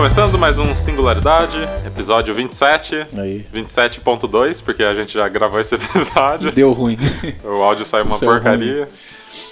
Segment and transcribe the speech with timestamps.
[0.00, 3.06] começando mais um Singularidade, episódio 27.
[3.18, 3.44] Aí.
[3.52, 6.50] 27.2, porque a gente já gravou esse episódio.
[6.50, 6.96] Deu ruim.
[7.44, 8.88] O áudio saiu uma Saiu porcaria.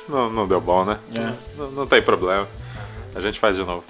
[0.09, 0.97] Não, não deu bom, né?
[1.15, 1.33] É.
[1.55, 2.49] Não, não tem problema.
[3.15, 3.85] A gente faz de novo.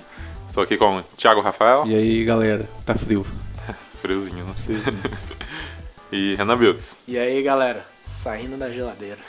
[0.49, 3.25] Estou aqui com o Thiago Rafael, E aí, galera, tá frio.
[4.03, 4.55] friozinho, né?
[6.11, 6.99] E Renan Biltz.
[7.07, 9.19] E aí, galera, saindo da geladeira.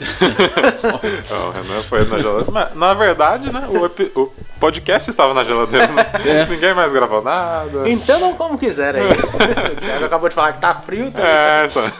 [1.30, 2.50] O Renan foi na geladeira.
[2.50, 3.68] Mas, na verdade, né?
[3.68, 5.86] O, o podcast estava na geladeira.
[5.88, 6.02] Né?
[6.24, 6.46] É.
[6.46, 7.88] Ninguém mais gravou nada.
[7.88, 9.08] Entendam como quiser aí.
[9.08, 11.22] o Thiago acabou de falar que tá frio, tá?
[11.22, 11.92] É, então.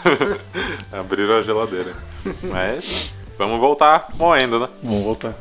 [0.98, 1.92] Abriram a geladeira.
[2.42, 4.68] Mas vamos voltar moendo, né?
[4.82, 5.34] Vamos voltar.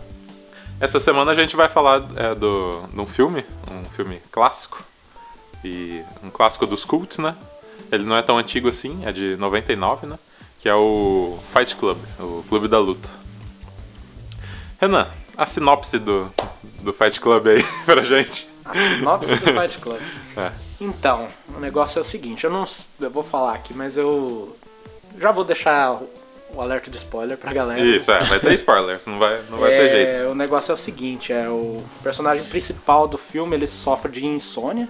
[0.79, 4.83] Essa semana a gente vai falar é, do, de um filme, um filme clássico.
[5.63, 7.35] E um clássico dos cults, né?
[7.91, 10.17] Ele não é tão antigo assim, é de 99, né?
[10.59, 13.07] Que é o Fight Club, o Clube da Luta.
[14.79, 16.31] Renan, a sinopse do,
[16.81, 18.47] do Fight Club aí pra gente.
[18.65, 19.99] A sinopse do Fight Club.
[20.37, 20.51] É.
[20.79, 22.65] Então, o negócio é o seguinte, eu não.
[22.99, 24.55] Eu vou falar aqui, mas eu.
[25.19, 25.93] Já vou deixar
[26.53, 27.79] o- alerta de spoiler pra galera.
[27.79, 30.31] Isso, é, vai ter spoilers, não vai, não vai ter É, jeito.
[30.31, 34.87] O negócio é o seguinte, é o personagem principal do filme, ele sofre de insônia,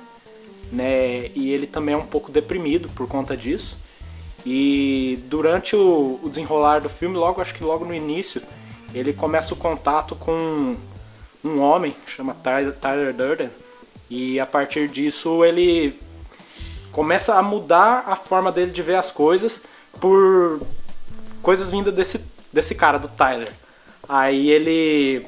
[0.72, 1.30] né?
[1.36, 3.78] E ele também é um pouco deprimido por conta disso.
[4.46, 8.42] E durante o, o desenrolar do filme, logo acho que logo no início,
[8.94, 10.76] ele começa o contato com
[11.44, 13.50] um homem, chama Tyler, Tyler Durden,
[14.10, 16.00] e a partir disso ele
[16.92, 19.62] começa a mudar a forma dele de ver as coisas
[20.00, 20.62] por
[21.42, 23.52] coisas vindas desse, desse cara, do Tyler.
[24.08, 25.26] Aí ele,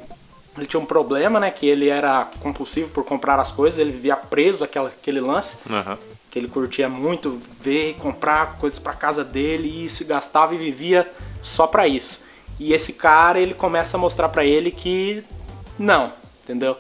[0.57, 1.51] ele tinha um problema, né?
[1.51, 5.97] Que ele era compulsivo por comprar as coisas, ele vivia preso àquela, aquele lance, Aham.
[6.31, 10.57] Que ele curtia muito ver e comprar coisas pra casa dele e se gastava e
[10.57, 12.21] vivia só pra isso.
[12.57, 15.23] E esse cara, ele começa a mostrar pra ele que
[15.77, 16.13] não,
[16.43, 16.77] entendeu?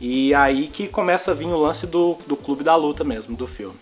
[0.00, 3.46] E aí que começa a vir o lance do, do clube da luta mesmo, do
[3.46, 3.76] filme.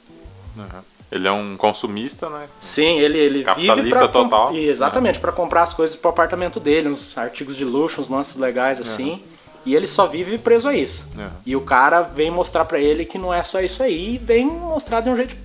[0.57, 0.85] aham.
[1.11, 2.47] Ele é um consumista, né?
[2.61, 4.55] Sim, ele, ele vive Capitalista pra total.
[4.55, 8.37] E, exatamente, pra comprar as coisas pro apartamento dele, uns artigos de luxo, uns lances
[8.37, 9.23] legais assim.
[9.67, 11.07] E ele só vive preso a isso.
[11.17, 11.29] Uhum.
[11.45, 14.47] E o cara vem mostrar pra ele que não é só isso aí, e vem
[14.47, 15.37] mostrar de um jeito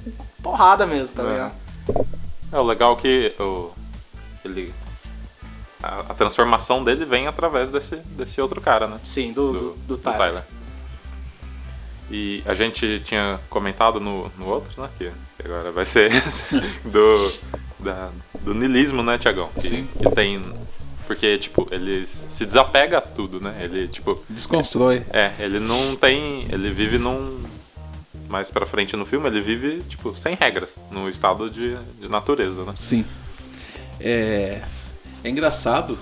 [0.41, 1.29] porrada mesmo, tá Uhum.
[1.31, 1.53] ligado?
[2.51, 3.71] É o legal que o,
[4.45, 4.73] ele,
[5.81, 8.99] a, a transformação dele vem através desse, desse outro cara, né?
[9.03, 10.43] Sim, do, do, do Tyler.
[12.11, 14.89] E a gente tinha comentado no, no outro, né?
[14.97, 15.09] Que,
[15.39, 16.43] que agora vai ser esse,
[16.85, 17.33] do,
[17.79, 18.09] da,
[18.41, 19.49] do niilismo, né, Tiagão?
[19.55, 19.87] Que, Sim.
[19.97, 20.43] que tem.
[21.07, 23.55] Porque, tipo, ele se desapega a tudo, né?
[23.61, 24.23] Ele, tipo.
[24.29, 25.03] Desconstrói.
[25.11, 26.47] É, ele não tem.
[26.51, 27.41] Ele vive num.
[28.29, 32.63] Mais pra frente no filme, ele vive, tipo, sem regras, no estado de, de natureza,
[32.63, 32.73] né?
[32.77, 33.05] Sim.
[33.99, 34.61] É,
[35.23, 35.97] é engraçado.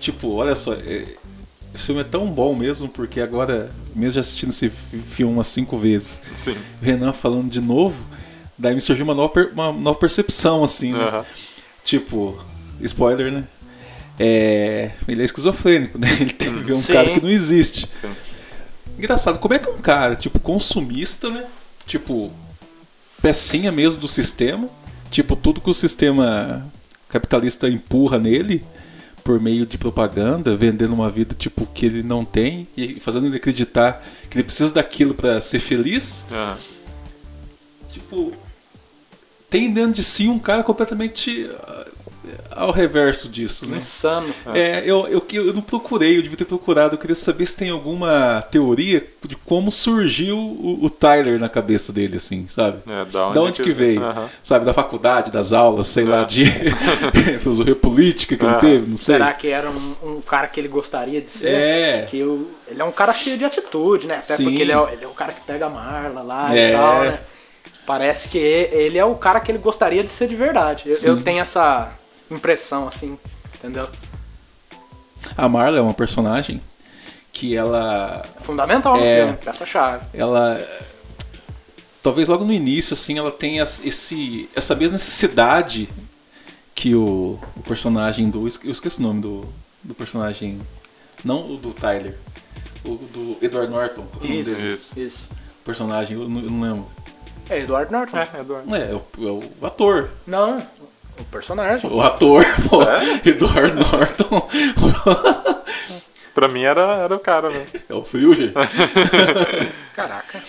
[0.00, 0.72] Tipo, olha só.
[0.74, 1.16] é-
[1.74, 5.46] esse filme é tão bom mesmo, porque agora, mesmo já assistindo esse fi- filme umas
[5.46, 6.52] cinco vezes, Sim.
[6.52, 7.96] o Renan falando de novo,
[8.58, 11.24] daí me surgiu uma nova, per- uma nova percepção, assim, né?
[11.82, 12.38] Tipo,
[12.82, 13.44] spoiler, né?
[14.24, 16.06] É, ele é esquizofrênico, né?
[16.20, 16.92] Ele tem que ver um Sim.
[16.92, 17.88] cara que não existe.
[18.00, 18.14] Sim.
[18.96, 21.44] Engraçado, como é que um cara, tipo, consumista, né?
[21.88, 22.30] Tipo,
[23.20, 24.68] pecinha mesmo do sistema.
[25.10, 26.64] Tipo, tudo que o sistema
[27.08, 28.62] capitalista empurra nele
[29.24, 33.36] por meio de propaganda, vendendo uma vida tipo que ele não tem e fazendo ele
[33.36, 36.24] acreditar que ele precisa daquilo pra ser feliz.
[36.30, 36.58] Aham.
[37.90, 38.32] Tipo,
[39.50, 41.50] tem dentro de si um cara completamente
[42.50, 43.78] ao reverso disso, né?
[43.78, 44.32] Insano.
[44.54, 46.94] É, eu, eu, eu não procurei, eu devia ter procurado.
[46.94, 51.92] Eu queria saber se tem alguma teoria de como surgiu o, o Tyler na cabeça
[51.92, 52.78] dele, assim, sabe?
[52.88, 54.02] É, da onde, da onde que, veio?
[54.04, 54.28] Aham.
[54.42, 56.24] Sabe, da faculdade, das aulas, sei lá, É.
[56.24, 56.44] de
[57.40, 59.14] filosofia política que ele teve, não sei.
[59.16, 61.48] Será que era um, um cara que ele gostaria de ser?
[61.50, 62.06] É.
[62.10, 64.16] Que o- ele é um cara cheio de atitude, né?
[64.16, 64.44] Até Sim.
[64.44, 66.68] porque ele é, o- ele é o cara que pega a Marla lá É.
[66.68, 67.20] e tal, né?
[67.84, 70.84] Parece que ele é o cara que ele gostaria de ser de verdade.
[70.86, 71.90] Eu, eu tenho essa
[72.32, 73.18] impressão, assim,
[73.54, 73.88] entendeu?
[75.36, 76.60] A Marla é uma personagem
[77.32, 79.22] que ela Fundamental no É.
[79.24, 80.04] filme, peça-chave.
[80.12, 80.60] ela
[82.02, 85.88] talvez logo no início assim ela tenha esse essa mesma necessidade
[86.74, 89.46] que o, o personagem do eu esqueci o nome do,
[89.82, 90.60] do personagem
[91.24, 92.18] não o do Tyler
[92.84, 94.74] o do Edward Norton o nome Isso, dele.
[94.74, 95.00] Isso.
[95.00, 95.28] isso.
[95.60, 96.86] o personagem eu não, eu não lembro
[97.48, 98.18] É Edward Norton.
[98.18, 98.74] É, Eduardo.
[98.76, 99.30] é, é o, é
[99.62, 100.60] o ator Não,
[101.18, 101.90] o personagem.
[101.90, 103.20] o ator pô, Sério?
[103.24, 104.48] Edward Norton
[106.34, 107.66] Pra mim era, era o cara, né?
[107.88, 108.52] é o Filger
[109.94, 110.42] Caraca.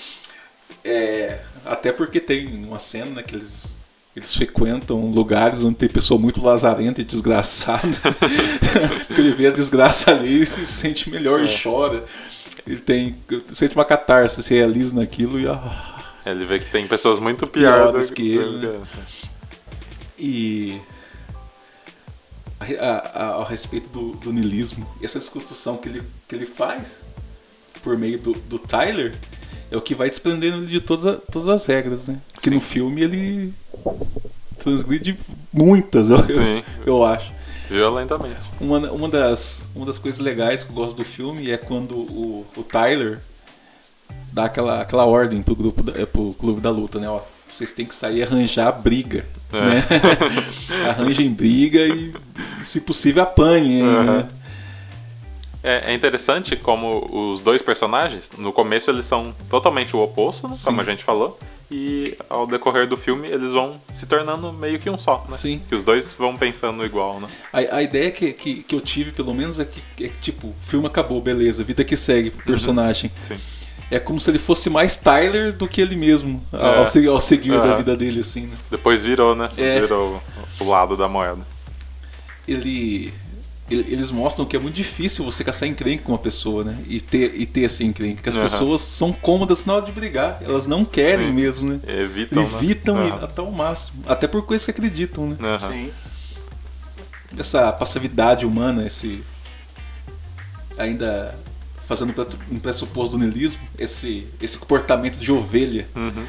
[0.83, 3.75] É, até porque tem uma cena né, que eles,
[4.15, 7.81] eles frequentam lugares onde tem pessoa muito lazarenta e desgraçada.
[9.13, 11.45] que ele vê a desgraça ali e se sente melhor É.
[11.45, 12.04] e chora.
[12.65, 13.15] Ele tem.
[13.51, 15.48] Sente uma catarse, se realiza naquilo e.
[15.48, 18.80] ah, Ele vê que tem pessoas muito Piores piores que ele, né?
[20.23, 20.79] E.
[22.79, 22.85] A,
[23.23, 27.03] a- ao respeito do, do niilismo, essa desconstrução que ele, que ele faz
[27.81, 29.13] por meio do, do Tyler
[29.69, 32.21] é o que vai desprendendo ele de todas, a- todas as regras, né?
[32.41, 33.53] Que no filme ele
[34.59, 35.17] transgride
[35.51, 37.33] muitas, eu, eu, eu acho.
[37.69, 38.39] Violentamente.
[38.61, 42.45] Uma, uma, das, uma das coisas legais que eu gosto do filme é quando o,
[42.55, 43.19] o Tyler
[44.31, 47.09] dá aquela, aquela ordem pro grupo da, pro clube da luta, né?
[47.09, 47.19] Ó,
[47.55, 49.59] vocês têm que sair e arranjar briga, É.
[49.61, 49.83] né?
[50.89, 52.13] Arranjem briga e,
[52.61, 54.03] se possível, apanhem, Aham.
[54.03, 54.27] né?
[55.63, 60.57] É, é interessante como os dois personagens, no começo eles são totalmente o oposto, né,
[60.63, 61.39] como a gente falou,
[61.71, 65.38] e ao decorrer do filme eles vão se tornando meio que um só, né?
[65.38, 65.61] Sim.
[65.69, 67.27] Que os dois vão pensando igual, né?
[67.53, 70.47] A, a ideia que, que, que eu tive, pelo menos, é que, é que, tipo,
[70.47, 73.09] o filme acabou, beleza, vida que segue pro personagem.
[73.27, 73.38] Sim.
[73.93, 76.77] É como se ele fosse mais Tyler do que ele mesmo, ao, É.
[76.79, 77.77] ao se- ao seguir da Aham.
[77.77, 78.57] vida dele, assim, né?
[78.71, 79.49] Depois virou, né?
[79.57, 79.79] É.
[79.81, 80.21] Virou
[80.59, 81.41] o lado da moeda.
[82.47, 83.13] ele,
[83.69, 86.77] ele- eles mostram que é muito difícil você caçar encrenca com uma pessoa, né?
[86.87, 88.21] E ter, e ter esse encrenca.
[88.21, 88.43] Que as Aham.
[88.43, 90.39] pessoas são cômodas na hora de brigar.
[90.41, 91.33] Elas não querem Sim.
[91.33, 91.79] mesmo, né?
[91.87, 93.17] Evitam, Evitam né?
[93.21, 94.03] até o máximo.
[94.05, 95.37] Até por coisas que acreditam, né?
[95.39, 95.71] Aham.
[95.71, 95.91] Sim.
[97.37, 99.23] Essa passividade humana, esse.
[100.77, 101.33] Ainda
[101.95, 102.13] fazendo
[102.51, 105.87] um pressuposto do niilismo, esse, esse comportamento de ovelha.
[105.95, 106.23] Uhum.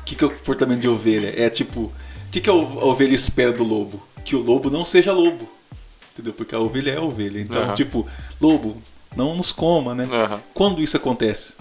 [0.00, 1.32] O que, que é o comportamento de ovelha?
[1.36, 1.92] É tipo, o
[2.30, 4.02] que, que a a ovelha espera do lobo?
[4.24, 5.48] Que o lobo não seja lobo.
[6.12, 6.32] Entendeu?
[6.32, 7.40] Porque a ovelha é ovelha.
[7.40, 7.74] Então, Aham.
[7.74, 8.06] tipo,
[8.40, 8.80] lobo,
[9.14, 10.08] não nos coma, né?
[10.10, 10.40] Aham.
[10.54, 11.54] Quando isso acontece?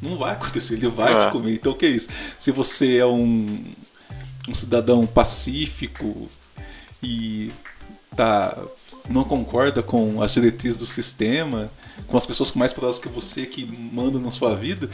[0.00, 1.54] Não vai acontecer, ele vai te comer.
[1.54, 2.08] Então, o que é isso?
[2.38, 3.64] Se você é um,
[4.48, 6.28] um cidadão pacífico
[7.02, 7.50] e
[8.14, 8.56] tá,
[9.08, 11.70] não concorda com as diretrizes do sistema,
[12.06, 14.88] com as pessoas mais próximas que você que mandam na sua vida,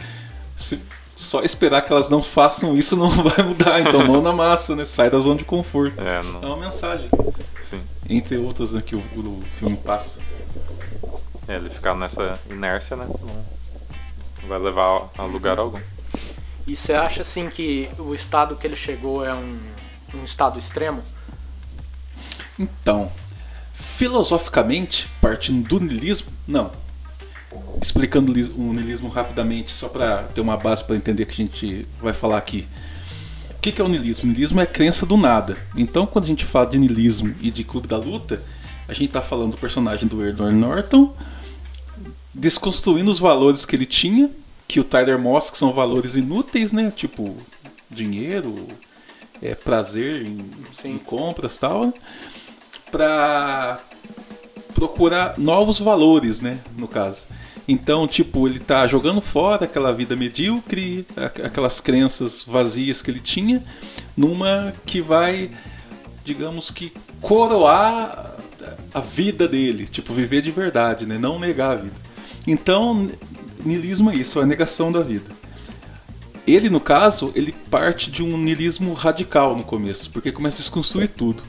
[0.56, 0.79] se
[1.17, 3.81] só esperar que elas não façam isso não vai mudar.
[3.81, 4.85] Então, mão na massa, né?
[4.85, 6.00] Sai da zona de conforto.
[6.00, 7.09] É, É não, uma mensagem,
[7.61, 7.81] sim.
[8.09, 10.19] entre outras né, que o, o filme passa.
[11.47, 13.06] É, ele ficar nessa inércia, né?
[13.06, 13.62] Não
[14.43, 15.81] não vai levar a lugar algum.
[16.67, 19.58] E você acha assim que o estado que ele chegou é um,
[20.15, 21.03] um estado extremo?
[22.58, 23.11] Então,
[23.82, 26.70] filosoficamente, partindo do niilismo, não.
[27.82, 31.44] Explicando o lis- o niilismo rapidamente, só para ter uma base para entender que a
[31.44, 32.67] gente vai falar aqui.
[33.50, 34.25] O que é o niilismo?
[34.25, 35.56] O niilismo é a crença do nada.
[35.76, 38.43] Então, quando a gente fala de niilismo e de clube da luta,
[38.88, 41.14] a gente está falando do personagem do Edward Norton
[42.34, 44.31] desconstruindo os valores que ele tinha,
[44.67, 46.90] que o Tyler mostra que são valores inúteis, né?
[46.94, 47.37] Tipo,
[47.90, 48.67] dinheiro,
[49.43, 50.38] é, prazer em,
[50.84, 51.93] em compras e tal, né?
[52.93, 53.81] Pra
[54.75, 56.59] procurar novos valores, né?
[56.77, 57.27] No caso.
[57.67, 63.65] Então, tipo, ele tá jogando fora aquela vida medíocre, aquelas crenças vazias que ele tinha,
[64.17, 65.50] numa que vai,
[66.25, 68.35] digamos que, coroar
[68.93, 71.19] a vida dele, tipo, viver de verdade, né?
[71.19, 71.97] Não negar a vida.
[72.47, 73.09] Então,
[73.65, 75.31] niilismo é isso, é a negação da vida.
[76.44, 81.09] Ele, no caso, ele parte de um niilismo radical no começo, porque começa a desconstruir
[81.09, 81.44] tudo.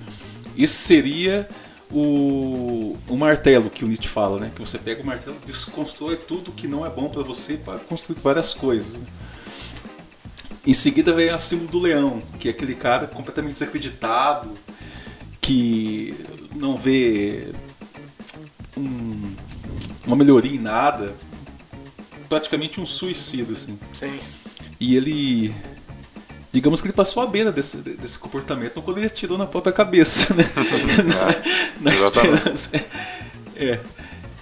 [0.55, 1.47] Isso seria
[1.91, 4.51] o, o martelo que o Nietzsche fala, né?
[4.53, 7.79] Que você pega o martelo e desconstrói tudo que não é bom para você para
[7.79, 8.93] construir várias coisas.
[8.93, 9.05] né?
[10.65, 14.51] Em seguida vem o símbolo do leão, que é aquele cara completamente desacreditado,
[15.41, 16.15] que
[16.55, 17.49] não vê
[18.77, 19.33] um-
[20.05, 21.13] uma melhoria em nada,
[22.29, 23.77] praticamente um suicida, assim.
[23.93, 24.19] Sim.
[24.79, 25.53] E ele.
[26.53, 30.35] Digamos que ele passou à beira desse, desse comportamento quando ele atirou na própria cabeça,
[30.35, 30.43] né?
[31.03, 32.33] na, na exatamente.
[32.53, 32.69] esperança.
[33.55, 33.79] É.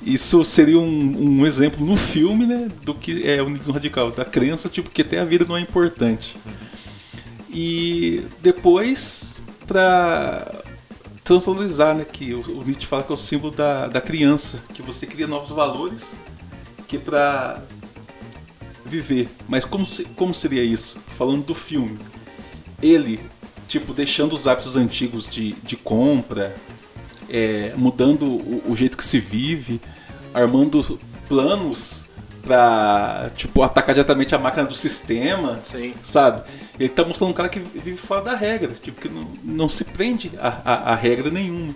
[0.04, 2.68] Isso seria um, um exemplo no filme, né?
[2.84, 5.62] Do que é o niilismo radical, da crença, tipo, que até a vida não é
[5.62, 6.36] importante.
[7.50, 10.52] E depois, pra
[11.24, 12.04] transformalizar, né?
[12.04, 15.28] Que o, o Nietzsche fala que é o símbolo da, da criança, que você cria
[15.28, 16.04] novos valores,
[16.90, 17.62] que pra
[18.92, 19.30] viver.
[19.48, 20.98] Mas como, se- como seria isso?
[21.18, 21.98] Falando do filme.
[22.82, 23.20] Ele,
[23.68, 26.56] tipo, deixando os hábitos antigos de, de compra,
[27.30, 29.80] é, mudando o, o jeito que se vive,
[30.34, 30.82] armando
[31.28, 32.06] planos
[32.42, 35.94] pra, tipo, atacar diretamente a máquina do sistema, Sim.
[36.04, 36.42] sabe?
[36.80, 39.84] Ele tá mostrando um cara que vive fora da regra, tipo, que não, não se
[39.86, 41.76] prende a, a, a regra nenhuma.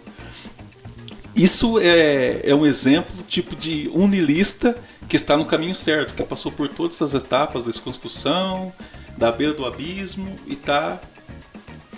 [1.35, 4.75] Isso é, é um exemplo tipo de niilista
[5.07, 8.71] que está no caminho certo, que passou por todas essas etapas da desconstrução,
[9.17, 10.99] da beira do abismo e está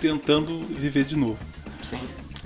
[0.00, 1.38] tentando viver de novo.
[1.82, 1.98] Sim.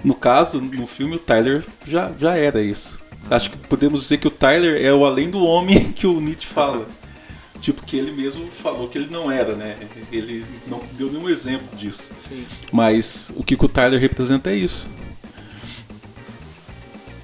[0.05, 3.01] No caso, no filme, o Tyler já, já era isso.
[3.31, 6.47] Acho que podemos dizer que o Tyler é o além do homem que o Nietzsche
[6.47, 6.87] fala.
[7.61, 9.77] Tipo, que ele mesmo falou que ele não era, né?
[10.11, 12.11] Ele não deu nenhum exemplo disso.
[12.29, 12.45] Sim.
[12.73, 14.91] Mas o que, que o Tyler representa é isso.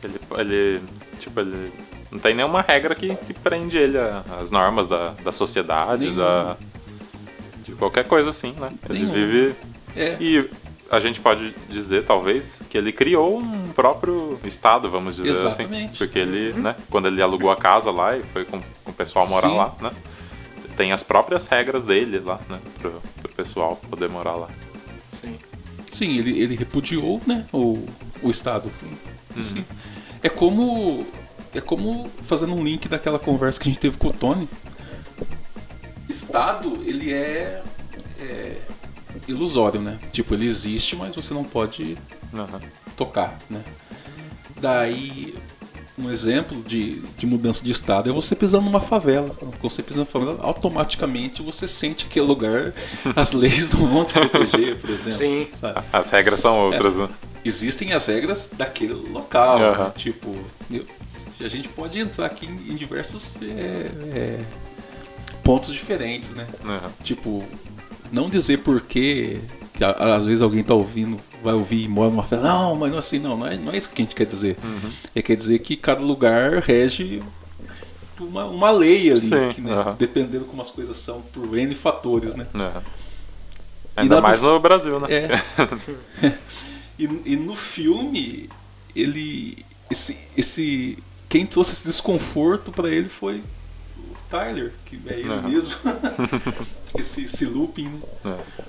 [0.02, 0.80] Ele, ele,
[1.18, 1.72] tipo, ele
[2.10, 3.96] não tem nenhuma regra que, que prende ele
[4.40, 6.22] às normas da, da sociedade, Nenhuma.
[6.22, 6.56] da,
[7.64, 8.70] de qualquer coisa assim, né?
[8.88, 9.14] Ele Nenhuma.
[9.14, 9.54] vive
[9.96, 10.16] É.
[10.20, 10.48] e
[10.90, 15.84] a gente pode dizer, talvez, que ele criou um próprio estado, vamos dizer Exatamente.
[15.84, 15.96] assim.
[15.98, 19.28] Porque ele, né, quando ele alugou a casa lá e foi com, com o pessoal
[19.28, 19.56] morar Sim.
[19.56, 19.90] lá, né?
[20.78, 22.58] Tem as próprias regras dele lá, né?
[22.80, 24.48] Pro, pro pessoal poder morar lá.
[25.20, 25.36] Sim.
[25.92, 27.84] Sim, ele, ele repudiou né, o,
[28.22, 28.70] o Estado.
[29.34, 29.42] Uhum.
[29.42, 29.64] Sim.
[30.22, 31.06] É como.
[31.54, 34.48] É como fazendo um link daquela conversa que a gente teve com o Tony.
[36.08, 37.62] Estado, ele é,
[38.20, 38.56] é
[39.26, 39.98] ilusório, né?
[40.12, 41.96] Tipo, ele existe, mas você não pode
[42.34, 42.60] Aham.
[42.96, 43.62] tocar, né?
[44.60, 45.34] Daí,
[45.98, 49.30] um exemplo de, de mudança de estado é você pisando numa favela.
[49.30, 52.72] Quando você pisa numa favela, automaticamente você sente que aquele lugar,
[53.16, 55.18] as leis não vão te proteger, por exemplo.
[55.18, 55.48] Sim.
[55.56, 55.82] sabe?
[55.92, 57.08] As regras são outras, né?
[57.48, 59.84] Existem as regras daquele local, Aham.
[59.86, 59.92] né?
[59.96, 60.36] tipo,
[60.70, 60.84] eu-
[61.40, 64.40] a gente pode entrar aqui em, em diversos é, é,
[65.42, 66.46] pontos diferentes, né?
[66.64, 66.90] Aham.
[67.02, 67.42] Tipo,
[68.12, 69.40] não dizer por quê,
[69.72, 72.44] que às vezes alguém tá ouvindo, vai ouvir e mora numa festa.
[72.46, 74.26] Não, mas não é assim, não, não é, não é isso que a gente quer
[74.26, 74.56] dizer.
[74.62, 74.90] Uhum.
[75.14, 77.22] É quer dizer que cada lugar rege
[78.20, 82.34] uma, uma lei ali, Sim, que, né, dependendo como as coisas são, por N fatores,
[82.34, 82.46] né?
[83.96, 85.06] Ainda lá do- mais no Brasil, né?
[85.10, 85.28] É.
[86.98, 88.48] e, e no filme,
[88.94, 89.64] ele.
[89.90, 90.98] Esse, esse.
[91.28, 93.42] Quem trouxe esse desconforto pra ele foi
[93.98, 95.48] o Tyler, que é ele Aham.
[95.48, 95.74] mesmo.
[96.98, 98.00] esse, esse looping, né?
[98.24, 98.62] É.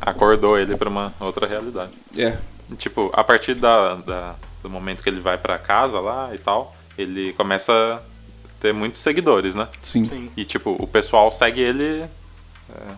[0.00, 1.92] Acordou ele pra uma outra realidade.
[2.16, 2.38] É.
[2.76, 6.76] Tipo, a partir da, da- do momento que ele vai pra casa lá e tal,
[6.96, 9.68] ele começa a ter muitos seguidores, né?
[9.80, 10.04] Sim.
[10.04, 10.30] Sim.
[10.36, 12.08] E tipo, o pessoal segue ele é,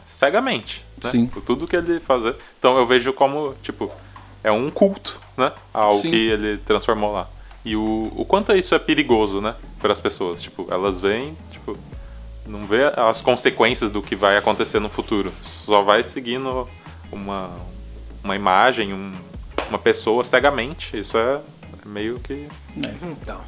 [0.08, 1.10] cegamente, né?
[1.10, 1.26] Sim.
[1.26, 2.36] Por tudo que ele fazer.
[2.58, 3.90] Então eu vejo como, tipo,
[4.42, 5.52] é um culto, né?
[5.72, 6.10] Ao Sim.
[6.10, 7.28] que ele transformou lá.
[7.64, 9.54] E o, o quanto isso é perigoso, né?
[9.78, 10.40] Para as pessoas.
[10.42, 11.76] Tipo, elas veem, tipo,
[12.46, 15.32] não vê as consequências do que vai acontecer no futuro.
[15.42, 16.66] Só vai seguindo
[17.12, 17.50] uma,
[18.24, 19.12] uma imagem, um-
[19.68, 20.98] uma pessoa cegamente.
[20.98, 21.40] Isso é
[21.84, 22.48] meio que.
[23.02, 23.40] Então,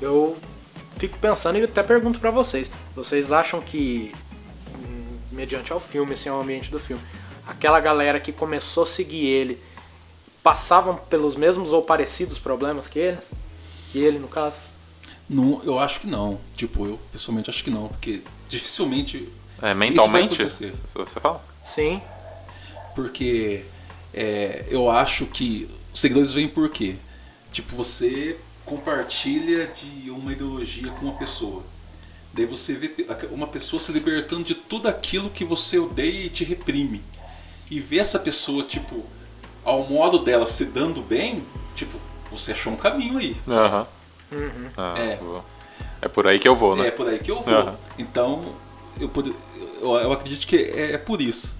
[0.00, 0.36] eu
[0.98, 2.70] fico pensando e até pergunto pra vocês.
[2.94, 4.12] Vocês acham que,
[4.74, 7.02] hum, mediante ao filme, assim, ao ambiente do filme,
[7.46, 9.60] aquela galera que começou a seguir ele
[10.48, 13.18] passavam pelos mesmos ou parecidos problemas que ele?
[13.92, 14.56] Que ele, no caso?
[15.28, 16.40] Não, eu acho que não.
[16.56, 19.28] Tipo, eu pessoalmente acho que não, porque dificilmente.
[19.60, 20.36] É, mentalmente.
[20.36, 20.74] acontecer.
[20.94, 21.44] Você fala?
[21.62, 22.00] Sim.
[22.94, 23.66] Porque
[24.14, 26.96] é, eu acho que os seguidores vêm por quê?
[27.52, 31.62] Tipo, você compartilha de uma ideologia com uma pessoa.
[32.32, 36.42] Daí você vê uma pessoa se libertando de tudo aquilo que você odeia e te
[36.42, 37.02] reprime.
[37.70, 39.04] E ver essa pessoa, tipo,
[39.64, 41.98] ao modo dela se dando bem, tipo,
[42.30, 43.36] você achou um caminho aí.
[43.48, 43.86] Aham.
[44.32, 44.70] Uhum.
[44.76, 45.18] Ah, É.
[46.00, 46.86] É por aí que eu vou, né?
[46.86, 47.52] É por aí que eu vou.
[47.54, 47.76] Aham.
[47.98, 48.52] Então,
[49.00, 49.10] eu,
[49.80, 51.56] eu, eu acredito que é, é por isso.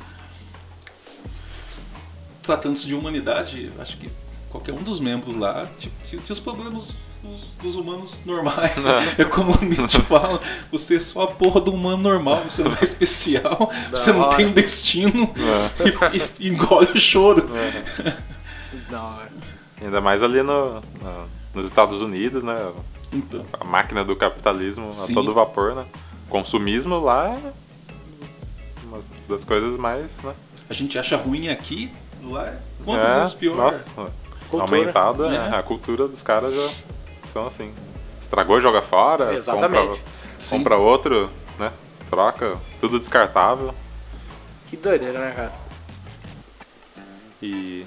[2.43, 4.11] Tratando-se de humanidade, acho que
[4.51, 8.83] qualquer um dos membros lá tinha, tinha- tinha os problemas dos, dos humanos normais.
[9.19, 10.41] É como o Nietzsche fala:
[10.71, 14.37] você é só a porra do humano normal, você não é especial, você não hora.
[14.37, 15.31] tem um destino
[15.81, 16.17] É.
[16.41, 17.45] e, e engole o choro.
[18.91, 19.29] Da hora.
[19.81, 22.55] Ainda mais ali no, no- nos Estados Unidos, né?
[23.13, 25.13] Então, A máquina do capitalismo Sim.
[25.13, 25.85] a todo vapor, né?
[26.29, 27.53] Consumismo lá é
[28.85, 30.35] uma das coisas mais, né?
[30.69, 31.91] a gente acha ruim aqui,
[32.23, 33.57] lá é quantas é, vezes pior.
[33.57, 34.11] Nossa,
[34.51, 35.57] Cultura, aumentada, né?
[35.57, 36.71] a cultura dos caras já
[37.33, 37.73] são assim.
[38.21, 39.89] Estragou, joga fora, Exatamente.
[39.89, 40.03] compra,
[40.39, 40.59] Sim.
[40.59, 41.73] compra outro, né?
[42.11, 43.75] Troca, tudo descartável.
[44.67, 45.53] Que doideira, né, cara?
[47.43, 47.87] E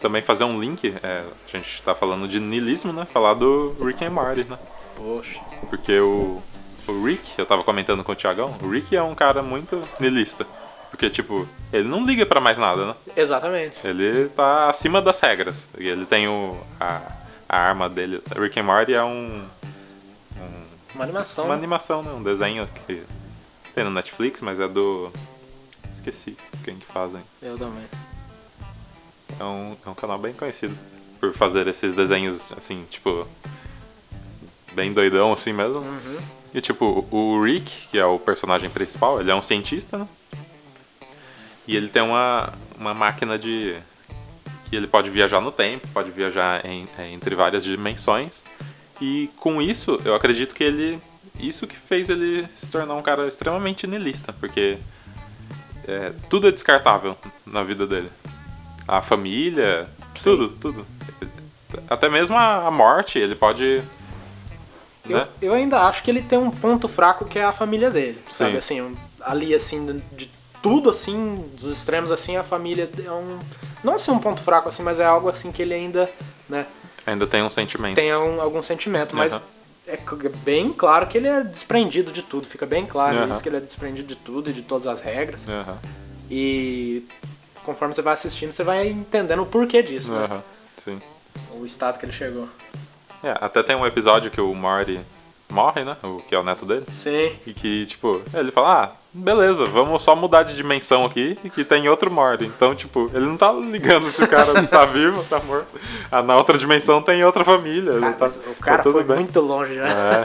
[0.00, 3.04] também fazer um link, é, a gente tá falando de niilismo, né?
[3.04, 4.58] Falar do Rick and Morty, né?
[4.96, 5.40] Poxa.
[5.68, 6.42] Porque o,
[6.86, 10.46] o Rick, eu tava comentando com o Thiagão, o Rick é um cara muito niilista.
[10.90, 12.94] Porque, tipo, ele não liga pra mais nada, né?
[13.16, 13.86] Exatamente.
[13.86, 15.68] Ele tá acima das regras.
[15.78, 17.00] E ele tem o, a,
[17.48, 18.22] a arma dele.
[18.36, 19.44] Rick and Morty é um,
[20.94, 21.44] Uma animação.
[21.44, 21.58] uma né?
[21.58, 22.10] animação, né?
[22.12, 23.02] Um desenho que
[23.74, 25.12] tem no Netflix, mas é do...
[25.96, 27.20] Esqueci quem que fazem.
[27.42, 27.84] Eu também.
[29.38, 30.76] É um, é um canal bem conhecido
[31.20, 33.26] por fazer esses desenhos, assim, tipo...
[34.72, 35.78] Bem doidão, assim mesmo.
[35.78, 36.18] Uhum.
[36.54, 40.08] E tipo, o Rick, que é o personagem principal, ele é um cientista, né?
[41.68, 43.76] E ele tem uma, uma máquina de.
[44.70, 48.42] que ele pode viajar no tempo, pode viajar em- é, entre várias dimensões.
[49.00, 50.98] E com isso, eu acredito que ele.
[51.38, 54.78] Isso que fez ele se tornar um cara extremamente niilista, porque
[55.86, 58.10] é, tudo é descartável na vida dele.
[58.88, 59.86] A família,
[60.22, 60.84] tudo, tudo.
[61.88, 63.82] Até mesmo a, morte, ele pode.
[65.08, 65.28] Eu, Né?
[65.42, 68.52] eu ainda acho que ele tem um ponto fraco que é a família dele, sabe?
[68.52, 68.56] Sim.
[68.56, 70.28] Assim, ali assim, de
[70.62, 73.38] tudo assim, dos extremos assim, a família é um.
[73.82, 76.10] Não assim um ponto fraco assim, mas é algo assim que ele ainda,
[76.48, 76.66] né,
[77.06, 77.94] Ainda tem um sentimento.
[77.94, 79.42] tem algum, algum sentimento, mas Aham.
[79.86, 79.98] é
[80.44, 83.30] bem claro que ele é desprendido de tudo, fica bem claro Aham.
[83.30, 85.46] isso, que ele é desprendido de tudo e de todas as regras.
[85.48, 85.78] Aham,
[86.30, 87.06] E
[87.64, 90.42] conforme você vai assistindo, você vai entendendo o porquê disso, né?
[90.76, 90.98] sim.
[91.52, 92.48] O estado que ele chegou.
[93.22, 95.00] É, até tem um episódio que o Morty
[95.48, 95.96] morre, né?
[96.02, 96.84] O que é o neto dele.
[96.92, 97.32] Sim.
[97.46, 101.64] E que, tipo, ele fala, ah, beleza, vamos só mudar de dimensão aqui e que
[101.64, 102.44] tem outro Morty.
[102.44, 105.68] Então, tipo, ele não tá ligando se o cara tá vivo, tá morto.
[106.10, 107.98] Ah, na outra dimensão tem outra família.
[107.98, 109.16] Cara, tá, o cara tá foi bem.
[109.16, 109.88] muito longe já.
[109.88, 110.24] É.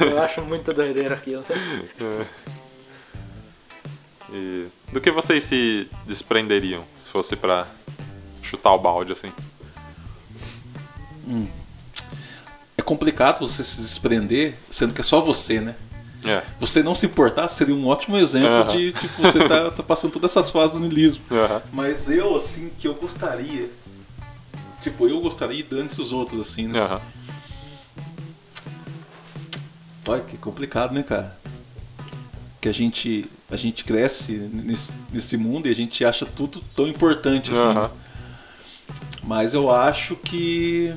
[0.00, 1.44] Eu acho muito doideira aquilo.
[4.32, 7.66] E do que vocês se desprenderiam se fosse pra
[8.42, 9.32] chutar o balde, assim?
[12.76, 15.74] É complicado você se desprender, sendo que é só você, né?
[16.24, 16.42] É.
[16.60, 18.76] Você não se importar seria um ótimo exemplo Aham.
[18.76, 21.22] de, tipo, você tá, tá passando todas essas fases do niilismo.
[21.30, 21.62] Aham.
[21.72, 23.68] Mas eu, assim, que eu gostaria.
[24.82, 26.78] Tipo, eu gostaria e dane-se os outros, assim, né?
[26.80, 27.00] Aham.
[30.06, 31.36] Olha, que complicado, né, cara?
[32.60, 36.86] Que a gente, a gente cresce nesse, nesse mundo e a gente acha tudo tão
[36.86, 37.90] importante, assim.
[39.22, 40.94] Mas eu acho que.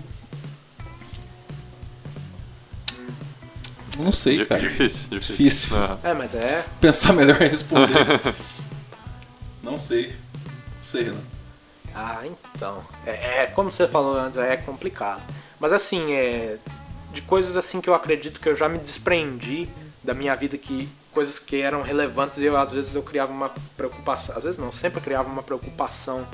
[3.97, 4.61] Não sei, cara.
[4.61, 5.35] Difícil, difícil.
[5.35, 5.77] Difícil.
[5.77, 5.99] Aham.
[6.03, 6.65] É, mas é.
[6.81, 7.93] Pensar melhor em responder.
[9.63, 10.09] Não sei.
[10.77, 11.17] Não sei, Renan.
[11.93, 12.83] Ah, então.
[13.05, 15.21] É, é, como você falou antes, é complicado.
[15.59, 16.57] Mas assim, é.
[17.13, 19.69] De coisas assim que eu acredito que eu já me desprendi
[20.03, 23.49] da minha vida, que coisas que eram relevantes e eu às vezes eu criava uma
[23.77, 24.35] preocupação.
[24.37, 26.27] Às vezes não, sempre criava uma preocupação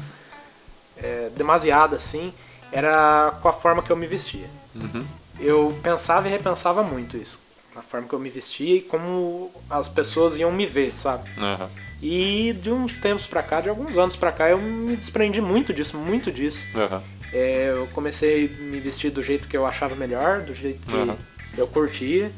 [0.97, 2.33] é, demasiada assim,
[2.71, 4.49] era com a forma que eu me vestia.
[4.75, 5.05] Uhum.
[5.39, 7.40] Eu pensava e repensava muito isso.
[7.75, 11.29] A forma que eu me vestia e como as pessoas iam me ver, sabe?
[11.37, 11.69] Aham.
[12.01, 15.73] E de uns tempos pra cá, de alguns anos pra cá, eu me desprendi muito
[15.73, 16.65] disso, muito disso.
[16.75, 17.01] Aham.
[17.31, 20.93] É, eu comecei a me vestir do jeito que eu achava melhor, do jeito que
[20.95, 21.17] Aham.
[21.57, 22.29] eu curtia.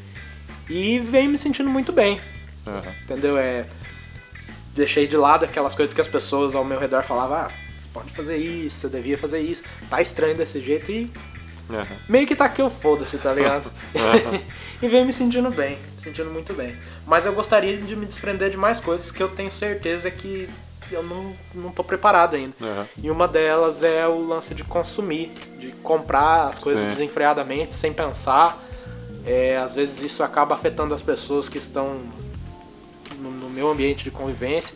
[0.69, 2.21] E venho me sentindo muito bem,
[3.03, 3.37] entendeu?
[3.37, 3.65] É,
[4.73, 8.11] deixei de lado aquelas coisas que as pessoas ao meu redor falavam, ah, você pode
[8.11, 11.11] fazer isso, você devia fazer isso, tá estranho desse jeito e
[11.69, 11.97] Aham.
[12.09, 13.71] meio que tá que eu foda-se, tá ligado?
[13.95, 14.39] Aham.
[14.81, 16.75] e venho me sentindo bem, me sentindo muito bem.
[17.05, 20.49] Mas eu gostaria de me desprender de mais coisas que eu tenho certeza que
[20.91, 22.53] eu não, não tô preparado ainda.
[22.61, 22.87] Aham.
[23.01, 26.89] E uma delas é o lance de consumir, de comprar as coisas Sim.
[26.89, 28.61] desenfreadamente, sem pensar.
[29.25, 32.01] É, às vezes isso acaba afetando as pessoas que estão
[33.17, 34.75] no, no meu ambiente de convivência.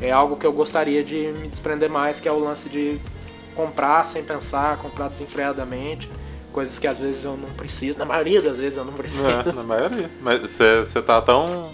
[0.00, 3.00] É algo que eu gostaria de me desprender mais, que é o lance de
[3.54, 6.08] comprar sem pensar, comprar desenfreadamente.
[6.52, 9.26] Coisas que às vezes eu não preciso, na maioria das vezes eu não preciso.
[9.26, 10.10] É, na maioria.
[10.20, 11.70] Mas você tá tão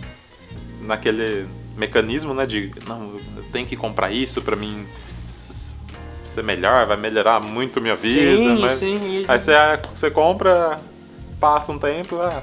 [0.82, 4.86] naquele mecanismo, né, de não, eu tenho que comprar isso pra mim
[5.28, 8.98] ser melhor, vai melhorar muito minha vida, sim, mas sim.
[9.08, 9.52] e aí você
[9.94, 10.78] você compra,
[11.40, 12.42] passa um tempo, ah,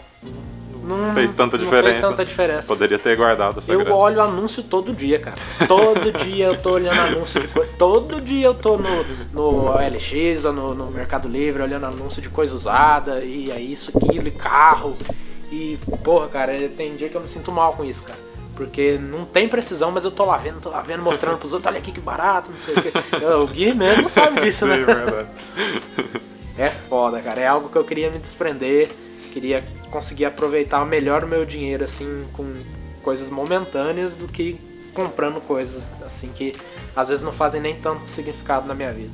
[0.84, 1.94] não fez tanta não diferença.
[1.94, 2.68] fez tanta diferença.
[2.68, 3.96] poderia ter guardado essa Eu grana.
[3.96, 5.38] olho anúncio todo dia, cara.
[5.68, 7.72] Todo dia eu tô olhando anúncio de coisa.
[7.78, 12.54] Todo dia eu tô no, no ou no, no Mercado Livre olhando anúncio de coisa
[12.54, 13.24] usada.
[13.24, 14.96] E é isso, aquilo, e carro.
[15.52, 18.20] E, porra, cara, tem dia que eu me sinto mal com isso, cara.
[18.56, 21.72] Porque não tem precisão, mas eu tô lá vendo, tô lá vendo, mostrando pros outros,
[21.72, 22.92] olha aqui que barato, não sei o quê.
[23.42, 24.78] O Gui mesmo sabe disso, né?
[24.78, 25.28] Sim, verdade.
[26.58, 27.42] É foda, cara.
[27.42, 28.90] É algo que eu queria me desprender.
[29.34, 32.46] Queria conseguir aproveitar melhor o meu dinheiro, assim, com
[33.02, 34.60] coisas momentâneas do que
[34.94, 36.54] comprando coisas, assim, que
[36.96, 39.10] às vezes não fazem nem tanto significado na minha vida.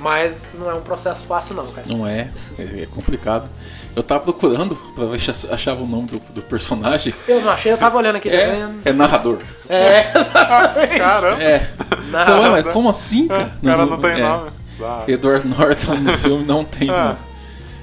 [0.00, 1.86] Mas não é um processo fácil, não, cara.
[1.88, 3.48] Não é, é é complicado.
[3.96, 7.14] Eu tava procurando pra ver se achava o nome do, do personagem.
[7.26, 8.80] Eu não achei, eu tava olhando aqui É, também.
[8.84, 9.38] é narrador.
[9.68, 10.98] É, exatamente.
[10.98, 11.70] Caramba, É.
[12.10, 13.52] Não, Então, ué, mas como assim, cara?
[13.62, 14.18] o cara não tem é.
[14.18, 14.50] nome.
[14.82, 17.04] Ah, Edward Norton no filme não tem Ah.
[17.06, 17.18] nome.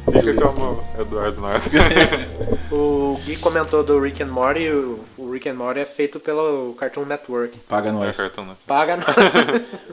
[0.06, 1.70] Fica como Eduardo Norton.
[2.74, 4.70] O Gui comentou do Rick and Morty.
[4.70, 7.58] O, o Rick and Morty é feito pelo Cartoon Network.
[7.68, 8.16] Paga É nós.
[8.16, 8.66] Cartoon Network.
[8.66, 9.06] Paga não.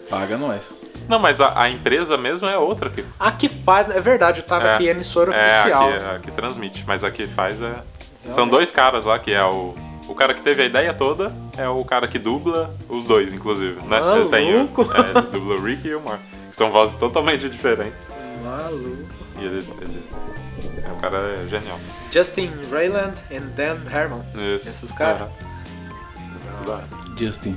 [0.09, 0.71] Paga nós.
[1.09, 4.47] Não, mas a, a empresa mesmo é outra que A que faz, é verdade, eu
[4.47, 4.75] tava É.
[4.75, 5.89] aqui, emissora É, oficial.
[5.89, 7.83] a que, a que transmite, mas a que faz é.
[8.33, 9.75] São dois caras lá, que é o.
[10.09, 13.81] O cara que teve a ideia toda é o cara que dubla os dois, inclusive,
[13.83, 13.99] né?
[14.01, 14.19] Maluco.
[14.19, 14.69] Ele tem o,
[15.19, 16.23] é, dubla o Rick e o Morty.
[16.53, 18.09] São vozes totalmente diferentes.
[18.45, 19.18] Maluco.
[19.39, 20.05] E ele, ele
[20.85, 21.79] é, o cara é genial.
[22.11, 24.21] Justin Rayland e Dan Harmon.
[24.57, 24.69] Isso.
[24.69, 25.29] Esses caras.
[26.67, 26.85] Hora.
[27.17, 27.57] Justin.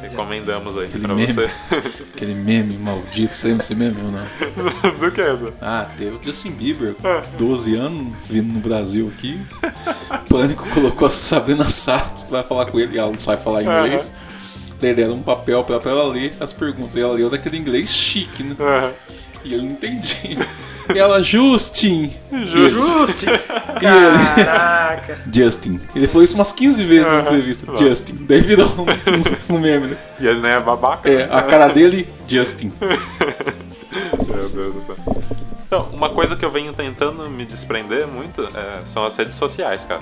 [0.00, 1.32] Recomendamos aí Aquele pra meme.
[1.32, 1.50] você.
[2.14, 3.36] Aquele meme maldito.
[3.36, 4.22] Você lembra desse meme ou não?
[4.98, 5.20] Do que?
[5.60, 6.94] Ah, teve o Justin Bieber,
[7.36, 9.40] 12 anos, vindo no Brasil aqui.
[10.28, 14.12] Pânico colocou a Sabrina Sato pra falar com ele, ela não sabe falar inglês.
[14.80, 16.94] Daí deram um papel pra ela ler as perguntas.
[16.94, 18.54] E ela leu daquele inglês chique, né?
[18.60, 18.92] Aham.
[19.44, 20.38] E eu não entendi.
[20.94, 22.10] E ela, Justin!
[22.32, 23.26] Justin!
[23.80, 25.18] Caraca!
[25.32, 25.80] Justin.
[25.94, 27.20] Ele falou isso umas 15 vezes na Aham.
[27.22, 27.70] entrevista.
[27.70, 27.84] Nossa.
[27.84, 28.16] Justin.
[28.20, 29.96] Daí virou um, um meme, né?
[30.20, 31.08] E ele nem é babaca.
[31.08, 32.72] É, a cara dele, Justin.
[34.26, 34.96] Meu Deus do céu.
[35.66, 39.84] Então, uma coisa que eu venho tentando me desprender muito é, são as redes sociais,
[39.84, 40.00] cara.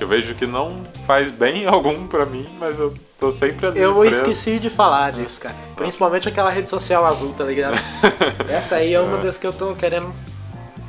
[0.00, 3.78] Eu vejo que não faz bem algum pra mim, mas eu tô sempre ali.
[3.78, 4.16] Eu preso.
[4.16, 5.54] esqueci de falar disso, cara.
[5.76, 7.76] Principalmente aquela rede social azul, tá ligado?
[8.48, 10.10] Essa aí é uma das que eu tô querendo.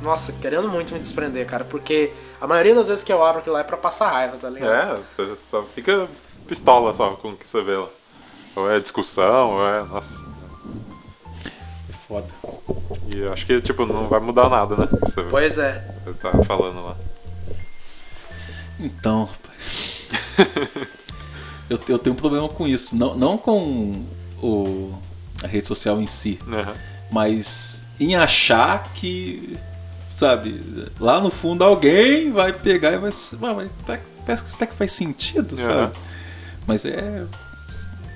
[0.00, 1.62] Nossa, querendo muito me desprender, cara.
[1.62, 4.48] Porque a maioria das vezes que eu abro aquilo lá é pra passar raiva, tá
[4.48, 4.72] ligado?
[4.72, 6.08] É, você só fica
[6.48, 7.88] pistola só com o que você vê lá.
[8.56, 9.84] Ou é discussão, ou é.
[9.84, 10.24] Nossa.
[12.08, 12.26] Foda.
[13.14, 14.88] E eu acho que, tipo, não vai mudar nada, né?
[15.02, 15.84] Você, Pois é.
[16.04, 16.96] você tá falando lá.
[18.82, 20.08] Então, rapaz.
[21.70, 22.96] eu, eu tenho um problema com isso.
[22.96, 24.04] Não, não com
[24.42, 24.92] o,
[25.42, 26.74] a rede social em si, Aham.
[27.10, 29.56] mas em achar que,
[30.14, 30.60] sabe,
[30.98, 33.12] lá no fundo alguém vai pegar e vai.
[33.12, 35.64] se- "Ah, mas até, que- parece que até que faz sentido, Aham.
[35.64, 35.96] sabe?
[36.66, 37.24] Mas é.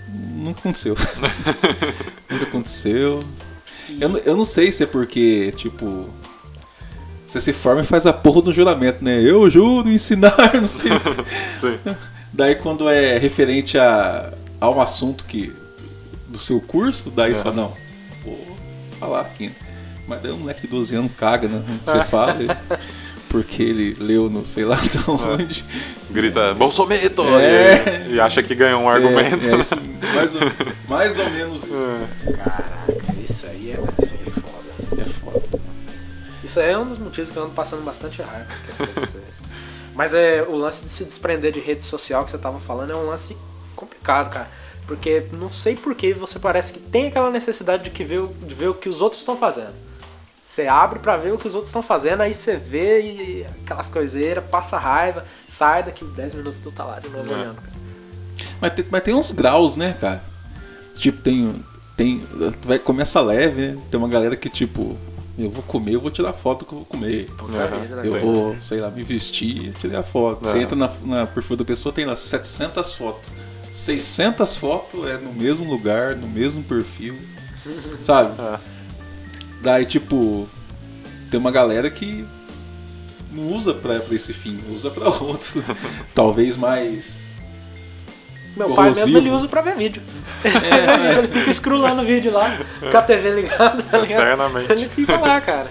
[0.08, 0.96] Nunca aconteceu.
[2.30, 3.24] Nunca aconteceu.
[4.00, 6.08] Eu, eu não sei se é porque, tipo.
[7.26, 9.20] Você se forma e faz a porra do juramento, né?
[9.20, 10.90] Eu juro ensinar, não sei.
[11.60, 11.78] Sim.
[12.32, 15.52] Daí quando é referente a, a um assunto que
[16.28, 17.44] do seu curso, daí você É.
[17.44, 17.72] fala, não,
[18.24, 18.38] vou
[19.00, 19.50] falar aqui.
[20.06, 21.62] Mas daí um moleque de 12 anos caga, né?
[21.84, 22.36] Você fala,
[23.28, 25.64] porque ele leu no sei lá de onde.
[26.10, 27.22] Grita, Bolsomito!
[27.40, 28.06] É.
[28.08, 29.44] E, e acha que ganhou um argumento.
[29.46, 29.74] É, é isso,
[30.14, 30.40] mais, ou,
[30.88, 31.74] mais ou menos isso.
[31.74, 32.32] É.
[32.32, 33.05] Caraca,
[36.56, 38.46] Isso é um dos motivos que eu ando passando bastante raiva.
[38.94, 39.22] vocês.
[39.94, 42.96] Mas é o lance de se desprender de rede social que você tava falando é
[42.96, 43.36] um lance
[43.74, 44.48] complicado, cara.
[44.86, 48.28] Porque não sei por que você parece que tem aquela necessidade de, que ver, o-
[48.28, 49.74] de ver o que os outros estão fazendo.
[50.42, 53.88] Você abre pra ver o que os outros estão fazendo, aí você vê e aquelas
[53.90, 57.34] coiseiras, passa raiva, sai daqui 10 minutos tu tá lá de novo É.
[57.34, 57.56] olhando.
[57.56, 57.76] cara.
[58.62, 60.22] Mas tem, mas tem uns graus, né, cara?
[60.94, 61.62] Tipo, tem.
[61.98, 62.26] tem
[62.62, 63.82] tu vai, começa leve, né?
[63.90, 64.96] Tem uma galera que, tipo,
[65.38, 67.28] eu vou comer, eu vou tirar foto que eu vou comer.
[67.48, 68.00] Né?
[68.04, 68.20] Eu Sim.
[68.20, 70.46] vou, sei lá, me vestir, tirei a foto.
[70.46, 70.62] Você Aham.
[70.62, 73.30] entra na, na perfil da pessoa, tem lá 700 fotos.
[73.72, 77.16] 600 fotos é no mesmo lugar, no mesmo perfil,
[78.00, 78.40] sabe?
[78.40, 78.58] É.
[79.62, 80.48] Daí, tipo,
[81.30, 82.24] tem uma galera que
[83.30, 85.62] não usa pra, pra esse fim, usa pra outro.
[86.14, 87.25] Talvez mais.
[88.56, 90.02] Meu pai mesmo ele usa pra ver vídeo.
[90.44, 92.56] ele fica scrollando vídeo lá,
[92.90, 94.22] com a TV ligada, tá ligado?
[94.22, 94.72] Eternamente.
[94.72, 95.66] Ele fica lá, cara.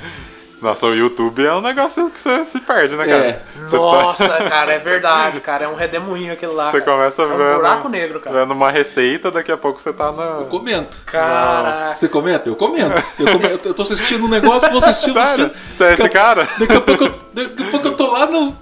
[0.62, 3.24] Nossa, o YouTube é um negócio que você se perde, né, cara?
[3.24, 3.40] É.
[3.68, 5.66] Você, tá- Nossa, cara, é verdade, cara.
[5.66, 6.72] É um redemoinho aquilo lá.
[6.72, 6.98] você cara.
[6.98, 8.40] começa é um vendo, buraco negro, cara.
[8.40, 10.24] vendo uma receita, daqui a pouco você tá na.
[10.40, 10.98] Eu comento.
[11.06, 11.94] Caraca.
[11.94, 12.50] Você comenta?
[12.50, 13.04] Eu comento.
[13.20, 15.14] Eu, come- eu tô assistindo um negócio, vou assistindo.
[15.22, 15.28] Sério?
[15.46, 15.52] assistindo.
[15.74, 16.48] Você é esse cara?
[16.58, 18.56] Daqui a pouco daqui a pouco eu tô lá no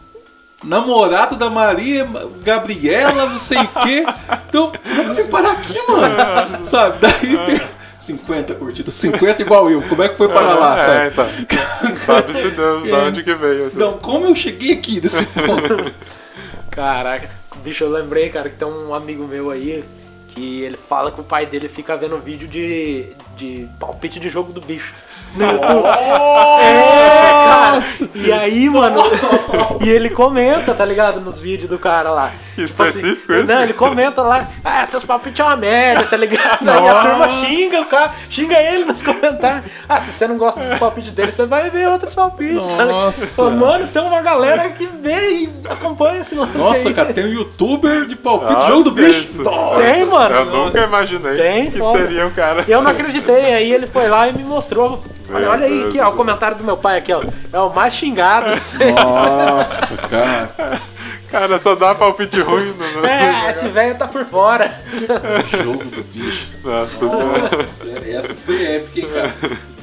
[0.63, 2.07] namorado da Maria,
[2.43, 4.05] Gabriela, não sei o quê.
[4.49, 6.65] Então, nunca vim parar aqui, mano.
[6.65, 6.97] Sabe?
[6.99, 7.61] Daí tem
[7.99, 9.81] 50 curtidas, 50 igual eu.
[9.83, 11.29] Como é que foi parar lá, É, sabe?
[11.39, 11.97] então.
[12.05, 12.95] Sabe-se Deus de É.
[12.95, 13.65] onde que veio.
[13.67, 13.75] Assim.
[13.75, 15.91] Então, como eu cheguei aqui nesse ponto?
[16.71, 17.29] Caraca.
[17.63, 19.83] Bicho, eu lembrei, cara, que tem um amigo meu aí
[20.29, 23.05] que ele fala que o pai dele fica vendo vídeo de,
[23.37, 24.93] de palpite de jogo do bicho.
[25.35, 25.83] No YouTube.
[26.63, 26.81] É,
[27.21, 27.42] cara.
[28.15, 29.01] E aí, mano.
[29.83, 31.19] e ele comenta, tá ligado?
[31.21, 32.31] Nos vídeos do cara lá.
[32.55, 33.33] Que Tipo assim, específico?
[33.51, 36.69] Não, ele comenta lá, ah, seus palpites é uma merda, tá ligado?
[36.69, 37.45] Aí a turma Nossa.
[37.47, 39.65] xinga o cara, xinga ele nos comentários.
[39.89, 42.87] Ah, se você não gosta dos palpites dele, você vai ver outros palpites, tá ligado?
[42.91, 43.35] Nossa.
[43.35, 46.93] Fala, Mano, tem uma galera que vê e acompanha esse lance Nossa, aí.
[46.93, 49.25] cara, tem um youtuber de palpite Ah, jogo do bicho.
[49.25, 49.41] isso.
[49.41, 49.81] Nossa.
[49.81, 50.35] Tem, mano.
[50.35, 51.99] Eu nunca imaginei Tem, que foda.
[51.99, 52.65] teria um cara.
[52.67, 55.03] E eu não acreditei, aí ele foi lá e me mostrou.
[55.29, 57.23] Olha, olha aí, aqui, ó, o comentário do meu pai aqui, ó.
[57.51, 58.47] É o mais xingado.
[58.49, 60.81] Nossa, cara.
[61.33, 62.71] Cara, só dá palpite ruim.
[62.77, 64.71] No, no- É, esse velho tá por fora.
[65.49, 66.47] Jogo do bicho.
[66.63, 67.05] Nossa.
[67.05, 69.33] Nossa, essa foi épica, hein, cara.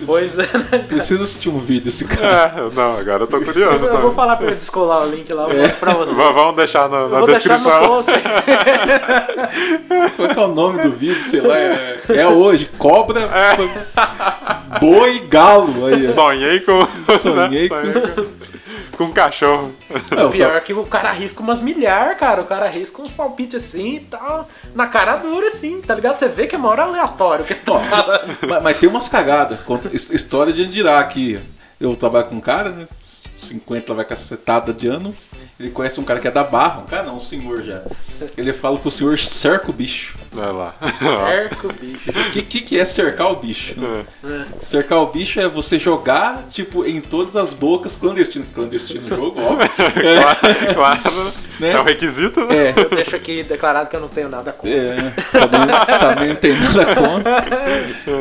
[0.06, 0.84] Pois é, né?
[0.88, 2.54] Preciso assistir um vídeo desse cara.
[2.56, 4.14] É, não, agora eu tô curioso Eu vou também.
[4.14, 6.14] falar pra ele descolar o link lá, mostro pra você.
[6.14, 7.88] V- Vamos deixar na vou deixar no descrição.
[7.88, 8.10] post.
[10.16, 11.20] Qual que é o nome do vídeo?
[11.20, 11.98] Sei lá, é.
[12.08, 14.78] É hoje, cobra, É.
[14.78, 15.86] boi, galo.
[15.86, 16.06] Aí.
[16.12, 16.86] Sonhei com.
[17.18, 18.26] Sonhei com- com.
[18.96, 19.74] Com um cachorro.
[20.16, 22.42] É, o Pior que o cara arrisca umas milhar, cara.
[22.42, 24.48] O cara arrisca uns palpites assim e tal.
[24.74, 26.18] Na cara dura, assim, tá ligado?
[26.18, 27.44] Você vê que é maior aleatório.
[27.44, 27.80] Que tá...
[28.46, 29.58] mas, mas tem umas cagadas.
[29.92, 31.40] História de Andirá aqui.
[31.80, 32.88] Eu trabalho com um cara, né?
[33.38, 35.14] 50 vai cacetada de ano.
[35.58, 36.80] Ele conhece um cara que é da Barra.
[36.80, 37.82] Um cara não, um senhor já.
[38.36, 40.18] Ele fala pro senhor cerca o bicho.
[40.36, 40.74] Olha lá.
[40.98, 42.10] Cerca o bicho.
[42.10, 43.74] O que, que, que é cercar o bicho?
[44.24, 44.44] É.
[44.62, 48.46] Cercar o bicho é você jogar, tipo, em todas as bocas clandestino.
[48.54, 49.68] Clandestino jogo, óbvio.
[50.74, 51.32] claro, claro.
[51.58, 51.72] Né?
[51.72, 52.68] É um requisito, né?
[52.68, 52.74] É.
[52.76, 54.76] Eu deixo aqui declarado que eu não tenho nada contra.
[54.76, 57.44] É, também, também não tem nada contra.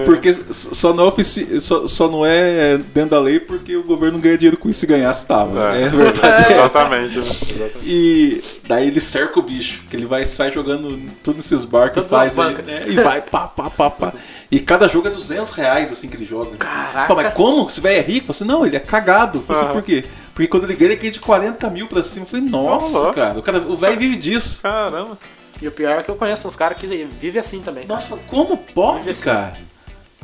[0.05, 4.17] Porque só não, é ofici só, só não é dentro da lei porque o governo
[4.19, 5.75] ganha dinheiro com isso se ganhasse tava.
[5.75, 5.83] É.
[5.83, 6.53] É, verdade.
[6.53, 6.79] é essa.
[6.79, 7.17] Exatamente.
[7.17, 7.25] né?
[7.25, 7.77] Exatamente.
[7.83, 11.95] E daí ele cerca o bicho, que ele vai sair jogando tudo nesses bar que
[11.95, 12.83] Todas faz aí, né?
[12.87, 14.13] E vai pá, pá, pá, pá.
[14.51, 16.55] E cada jogo é 200 reais assim que ele joga.
[16.55, 17.07] Caraca.
[17.07, 17.65] Fala, mas como?
[17.65, 18.31] Esse velho é rico?
[18.31, 19.39] Você, não, ele é cagado.
[19.39, 20.05] Eu falei, assim, por quê?
[20.35, 22.25] Porque quando ele ganha, ele ganha de 40 mil pra cima.
[22.25, 24.61] Eu falei, nossa, cara, o, cara, o velho vive disso.
[24.61, 25.17] Caramba.
[25.59, 27.87] E o pior é que eu conheço uns caras que vivem assim também.
[27.87, 29.23] Nossa, como pode, assim.
[29.23, 29.57] cara?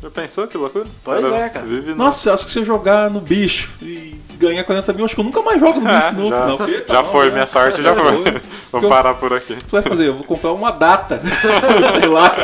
[0.06, 0.86] Já pensou que loucura?
[1.02, 1.66] Pois é, cara.
[1.66, 5.04] Vive no- Nossa, eu acho que se eu jogar no bicho e ganhar 40 mil,
[5.04, 6.30] acho que eu nunca mais jogo no bicho É, novo.
[6.30, 7.32] já, não, porque- já não, foi, né?
[7.32, 8.24] minha sorte já foi.
[8.70, 9.54] Vamos parar por aqui.
[9.54, 10.06] O que você vai fazer?
[10.08, 11.20] Eu vou comprar uma data.
[11.98, 12.36] Sei lá.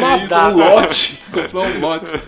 [0.00, 0.48] Uma Isso, data.
[0.48, 1.22] Um lote.
[1.32, 2.20] Comprar um lote.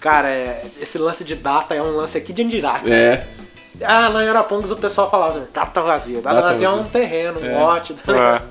[0.00, 2.80] Cara, é, esse lance de data é um lance aqui de Andirá.
[2.86, 3.26] É.
[3.82, 6.20] Ah, lá em Arapongas o pessoal falava assim, data vazia.
[6.20, 6.90] Data, Data vazia é um vazia.
[6.92, 7.58] terreno, um É.
[7.58, 7.96] lote.
[8.06, 8.42] É.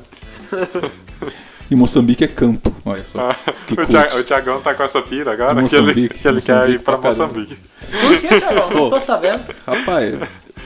[1.69, 2.73] E Moçambique é campo.
[2.85, 3.29] Olha só.
[3.65, 3.89] Que o, cult.
[3.89, 6.75] Tia- o Tiagão tá com essa pira agora que ele, Moçambique, que ele quer Moçambique
[6.75, 7.25] ir pra pra caramba.
[7.27, 7.57] Moçambique.
[8.01, 8.73] Por que, Thiago?
[8.73, 9.43] Não tô sabendo.
[9.67, 10.15] Rapaz,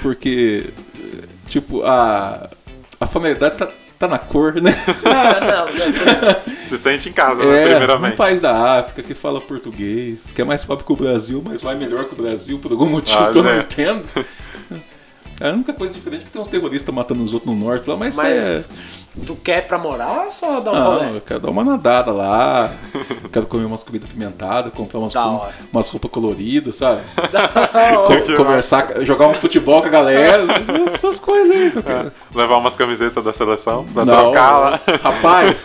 [0.01, 0.65] porque.
[1.47, 2.49] Tipo, a.
[2.99, 4.75] A familiaridade tá, tá na cor, né?
[5.05, 6.55] Ah, não, não.
[6.69, 8.15] Se sente em casa, né, É, um primeiramente.
[8.15, 11.75] país da África que fala português, que é mais pobre que o Brasil, mas vai
[11.75, 13.57] melhor que o Brasil por algum motivo Ah, que eu não é.
[13.57, 14.07] entendo.
[15.41, 17.89] É a única coisa diferente é que tem uns terroristas matando os outros no norte
[17.89, 18.63] lá, mas, Mas é.
[19.25, 21.17] tu quer ir pra morar ou só dar um Não, rolê?
[21.17, 22.71] eu quero dar uma nadada lá,
[23.33, 27.01] quero comer umas comidas pimentadas, comprar umas, com- umas roupas coloridas, sabe?
[28.05, 30.43] Co- Que conversar, jogar um futebol com a galera,
[30.93, 31.71] essas coisas aí.
[31.71, 32.11] que eu quero.
[32.35, 34.79] Levar umas camisetas da seleção pra Não, trocar lá.
[35.01, 35.63] Rapaz,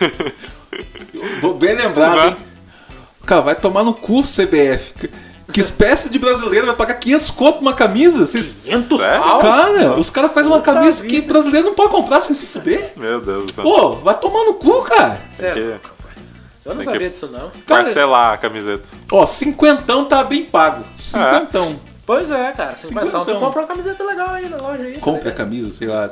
[1.41, 2.27] vou- bem lembrado, Né?
[2.29, 2.35] hein?
[3.25, 4.93] Cara, vai tomar no cu, CBF.
[5.47, 8.25] Que- Que espécie de brasileiro vai pagar 500 conto uma camisa?
[8.27, 8.65] Vocês...
[8.65, 9.37] 500 Sério?
[9.39, 11.33] Cara, os caras fazem uma Puta camisa que vida.
[11.33, 12.91] brasileiro não pode comprar sem se fuder.
[12.97, 13.63] Meu Deus do céu.
[13.63, 15.21] Pô, vai tomar no cu, cara.
[15.39, 15.59] É que-.
[16.65, 17.49] Eu não tem sabia que- disso não.
[17.65, 18.83] Cara, Parcelar a camiseta.
[19.11, 20.83] Ó, cinquentão tá bem pago.
[21.01, 21.79] Cinquentão.
[22.05, 22.75] Pois é, cara.
[22.77, 23.39] 50 então tu Cinquentão.
[23.47, 24.97] compra uma camiseta legal aí na loja aí.
[24.99, 26.09] Compre a tá camisa, sei lá.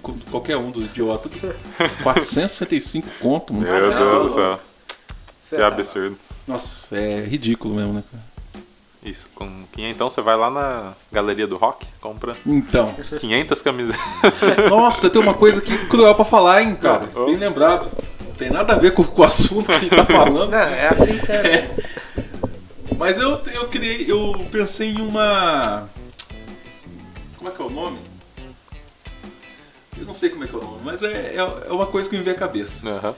[0.00, 1.30] com- Qualquer um dos idiotas.
[2.04, 3.66] 465 conto, mano.
[3.66, 4.60] Meu é Deus do céu.
[5.42, 6.16] Cê Que tá- absurdo.
[6.46, 8.22] Nossa, é ridículo mesmo, né, cara?
[9.04, 12.94] Isso, com 500, então você vai lá na galeria do rock, compra Então.
[13.20, 14.00] 500 camisetas.
[14.70, 17.10] Nossa, tem uma coisa que cruel pra falar, hein, cara.
[17.14, 17.26] Oh.
[17.26, 17.90] Bem lembrado.
[18.26, 20.50] Não tem nada a ver com, com o assunto que a gente tá falando.
[20.50, 21.70] Não, é assim, sério.
[22.96, 24.10] Mas eu, eu criei.
[24.10, 25.86] Eu pensei em uma.
[27.36, 27.98] Como é que é o nome?
[29.98, 32.08] Eu não sei como é que é o nome, mas é, é, é uma coisa
[32.08, 32.88] que me veio à cabeça.
[32.88, 33.14] Aham.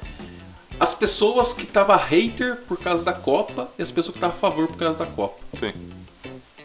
[0.78, 4.38] As pessoas que estavam hater por causa da Copa e as pessoas que estavam a
[4.38, 5.38] favor por causa da Copa.
[5.58, 5.72] Sim.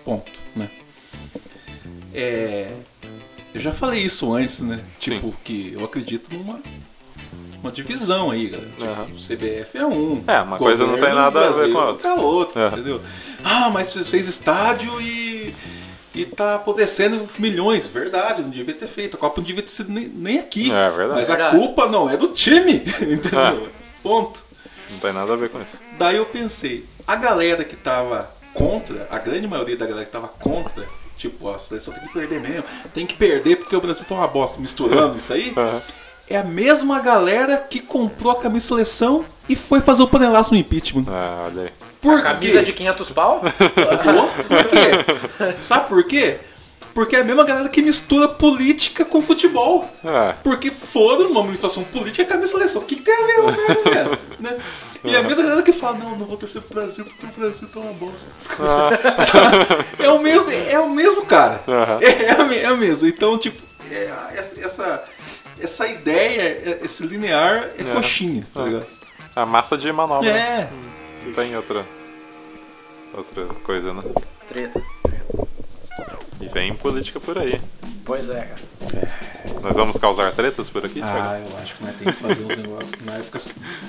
[0.04, 0.70] Ponto, né?
[2.14, 2.74] É,
[3.54, 4.84] eu já falei isso antes, né?
[5.00, 6.60] Tipo, que eu acredito numa
[7.62, 8.70] uma divisão aí, galera.
[8.72, 9.08] Tipo, Aham.
[9.16, 10.24] CBF é um.
[10.28, 12.10] É, uma coisa não tem governo nada a ver Brasil com a outra.
[12.10, 12.76] É outra, Aham.
[12.76, 13.02] entendeu?
[13.44, 15.54] Ah, mas você fez estádio e.
[16.14, 17.88] E tá apodrecendo milhões.
[17.88, 19.16] Verdade, não devia ter feito.
[19.16, 20.70] A Copa não devia ter sido nem, nem aqui.
[20.70, 21.20] É verdade.
[21.20, 21.58] Mas a Verdade.
[21.58, 22.74] culpa não é do time.
[23.02, 23.70] Entendeu?
[23.78, 23.81] É.
[24.04, 24.44] Ponto.
[24.90, 25.78] Não tem nada a ver com isso.
[25.98, 30.28] Daí eu pensei, a galera que tava contra, a grande maioria da galera que tava
[30.28, 30.86] contra,
[31.16, 34.16] tipo, ó, a seleção tem que perder mesmo, tem que perder porque o Brasil tá
[34.16, 35.82] uma bosta, misturando isso aí, Aham.
[36.30, 40.60] é a mesma galera que comprou a camisa seleção e foi fazer o panelaço no
[40.60, 41.06] impeachment.
[41.08, 41.70] Ah, olha aí.
[42.02, 42.66] Por Camisa quê?
[42.66, 43.42] de 500 pau?
[43.42, 45.56] Por quê?
[45.62, 46.40] Sabe por quê?
[46.94, 49.90] Porque é a mesma galera que mistura política com futebol.
[50.04, 50.34] É.
[50.44, 52.82] Porque foram numa manifestação política com a minha seleção.
[52.82, 54.20] O que, que tem a ver uma merda dessa?
[54.40, 54.58] Né?
[55.04, 57.68] E a mesma galera que fala, não, não vou torcer pro Brasil porque o Brasil
[57.74, 58.32] tá uma bosta.
[59.18, 59.86] Sabe?
[60.04, 61.62] É o mesmo, é o mesmo cara.
[61.68, 62.00] Aham.
[62.02, 63.08] É, é, é o mesmo.
[63.08, 65.04] Então, tipo, é, essa,
[65.60, 67.94] essa, ideia, é- esse linear é É.
[67.96, 68.66] coxinha, tá É.
[68.66, 68.86] ligado?
[69.36, 70.32] A massa de manobra.
[70.34, 70.40] né?
[70.70, 70.70] É.
[71.26, 71.86] Não tem outra.
[73.14, 74.04] Outra coisa, né?
[74.50, 74.82] Treta.
[76.42, 77.60] E tem política por aí.
[78.04, 79.12] Pois é, cara.
[79.62, 81.20] Nós vamos causar tretas por aqui, Thiago?
[81.20, 82.92] Ah, eu acho que nós temos que fazer uns negócios.
[83.06, 83.40] Na época,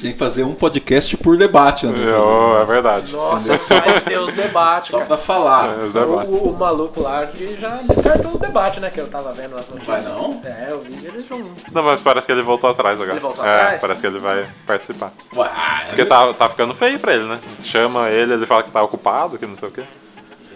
[0.00, 1.94] tinha que fazer um podcast por debate, né?
[1.98, 3.10] Eu- é verdade.
[3.10, 5.08] Nossa, vai ter os debates, Só cara.
[5.08, 5.70] pra falar.
[5.82, 6.30] É, debates.
[6.30, 8.90] O, o maluco lá que já descartou o debate, né?
[8.90, 9.86] Que eu tava vendo nas notícias.
[9.86, 10.40] Vai não?
[10.44, 11.38] É, eu vi eles não.
[11.72, 13.12] Não, mas parece que ele voltou atrás agora.
[13.12, 13.80] Ele voltou é, atrás?
[13.80, 15.10] parece que ele vai participar.
[15.34, 15.50] Ué,
[15.88, 17.40] Porque tá, tá ficando feio pra ele, né?
[17.62, 19.82] Chama ele, ele fala que tá ocupado, que não sei o quê.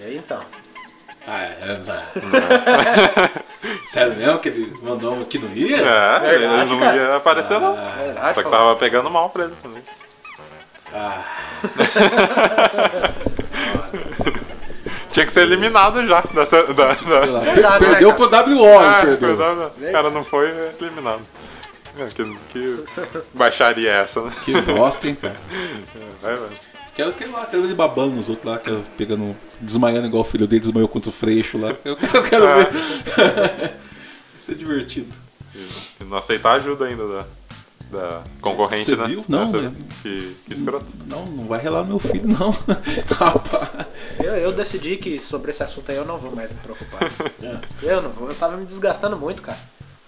[0.03, 0.39] E aí então?
[1.29, 1.81] Ah, é,
[3.87, 5.77] Sério mesmo que ele mandou que não ia?
[5.77, 6.97] É, ele Verdade, não cara.
[6.97, 7.75] ia aparecer, não.
[7.75, 8.59] Verdade, Só que falou.
[8.59, 9.83] tava pegando mal pra ele também.
[10.95, 11.25] Ah,
[15.11, 16.63] Tinha que ser eliminado já dessa.
[16.75, 16.95] Da, da...
[16.95, 18.43] Verdade, né, perdeu cara?
[18.45, 19.35] pro WO, Ah, perdeu.
[19.35, 20.49] O cara não foi
[20.81, 21.23] eliminado.
[21.99, 22.85] É, que, que
[23.33, 24.31] baixaria é essa, né?
[24.45, 25.35] Que bosta, hein, cara.
[26.23, 26.49] Vai, vai.
[26.97, 30.47] Quero que lá, quero ele babando nos outros lá, quero pegando, desmaiando igual o filho
[30.47, 31.69] dele desmaiou contra o Freixo lá.
[31.85, 32.55] Eu, eu quero Ah.
[32.65, 33.75] ver.
[34.37, 35.13] Isso é divertido.
[36.01, 37.27] E não aceitar ajuda ainda da,
[37.91, 39.07] da concorrente, Você né?
[39.09, 39.25] viu?
[39.29, 39.73] Não, Essa- né?
[40.03, 40.87] Que, que escroto.
[41.07, 42.51] Não, não vai relar no meu filho, não.
[43.15, 43.87] Rapaz.
[44.19, 47.03] Eu, eu decidi que sobre esse assunto aí eu não vou mais me preocupar.
[47.43, 47.59] É.
[47.87, 49.59] Eu não vou, eu tava me desgastando muito, cara.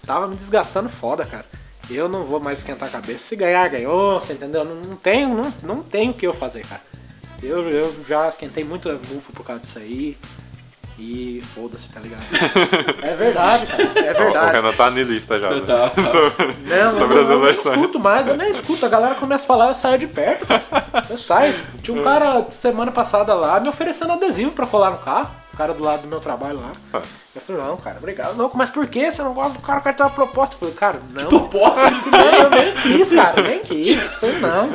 [0.05, 1.45] Tava me desgastando foda, cara.
[1.89, 3.19] Eu não vou mais esquentar a cabeça.
[3.19, 4.63] Se ganhar, ganhou, você entendeu?
[4.63, 6.81] Não, não tenho, não, não tenho o que eu fazer, cara.
[7.41, 10.17] Eu, eu já esquentei muito a bufa por causa disso aí.
[11.01, 12.21] E foda-se, tá ligado?
[13.01, 13.83] É verdade, cara.
[13.83, 14.55] É O verdade.
[14.57, 15.49] Renan tá nilista já.
[15.49, 15.61] né?
[15.65, 16.03] Tá, tá.
[16.05, 17.75] Sobre, Não, sobre eu, as eu não eleições.
[17.77, 18.85] escuto mais, eu nem escuto.
[18.85, 20.45] A galera começa a falar, eu saio de perto.
[20.45, 21.05] cara.
[21.09, 21.55] Eu saio.
[21.81, 25.31] Tinha um cara semana passada lá me oferecendo adesivo pra colar no carro.
[25.59, 26.71] Cara do lado do meu trabalho lá.
[26.93, 27.37] Nossa.
[27.37, 28.33] Eu falei, não, cara, obrigado.
[28.37, 29.79] Não, mas por que você não gosta do cara?
[29.79, 30.55] O cara tem uma proposta.
[30.55, 31.27] Eu falei, cara, não.
[31.27, 31.91] Proposta?
[31.91, 33.97] Nem, eu nem quis, cara, nem quis.
[33.97, 34.69] Eu falei, não.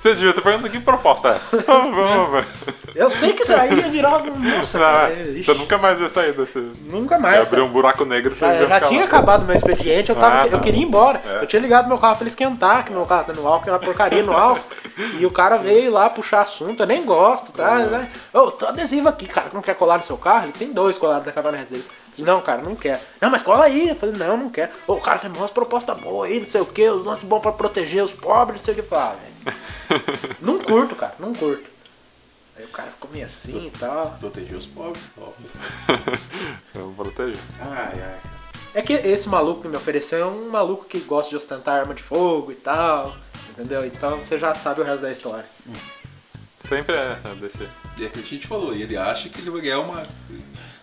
[0.00, 1.58] Você devia ter perguntado que proposta é essa?
[1.66, 2.46] Vamos, vamos ver.
[2.94, 4.30] Eu sei que isso aí ia virar um.
[4.38, 5.12] Nossa, Não, cara.
[5.12, 6.58] é, ixi, você nunca mais ia sair desse.
[6.86, 7.36] Nunca Ia mais.
[7.42, 7.64] abrir cara.
[7.64, 9.06] um buraco negro você Já, ia já ficar tinha lá.
[9.06, 10.58] acabado meu expediente, eu, tava, Ah, eu tá.
[10.60, 11.20] queria ir embora.
[11.24, 11.42] É.
[11.42, 13.68] Eu tinha ligado meu carro pra ele esquentar, que meu carro tá no álcool, que
[13.68, 14.64] é uma porcaria no álcool.
[15.20, 17.74] e o cara veio lá puxar assunto, eu nem gosto, tá?
[17.80, 18.08] Né?
[18.32, 20.46] Ô, tô adesivo aqui, cara, não quer colar no seu carro?
[20.46, 21.84] Ele tem dois colados na caminhonete dele.
[22.22, 23.00] Não, cara, não quer.
[23.20, 23.88] Não, mas cola aí.
[23.88, 24.72] Eu falei, não, não quer.
[24.86, 27.40] Ô, o cara tem umas propostas boas aí, não sei o que, os lances bons
[27.40, 28.82] pra proteger os pobres, não sei o que.
[28.82, 29.56] Fala, velho.
[30.40, 31.68] não curto, cara, não curto.
[32.56, 34.16] Aí o cara ficou meio assim e tal.
[34.20, 35.50] Proteger os pobres, óbvio.
[36.74, 37.40] Vamos proteger.
[37.60, 38.40] Ai, ai.
[38.72, 41.94] É que esse maluco que me ofereceu é um maluco que gosta de ostentar arma
[41.94, 43.16] de fogo e tal,
[43.50, 43.84] entendeu?
[43.84, 45.44] Então você já sabe o resto da história.
[46.68, 47.68] Sempre é é desse.
[47.98, 50.04] E é que a gente falou, e ele acha que ele vai ganhar uma.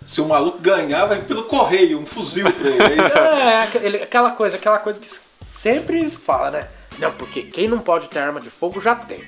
[0.08, 2.82] Se o maluco ganhar, vai pelo correio, um fuzil pra ele.
[2.82, 3.18] É isso.
[3.98, 5.10] É, aquela coisa, aquela coisa que
[5.52, 6.68] sempre fala, né?
[6.98, 9.22] Não, porque quem não pode ter arma de fogo já tem.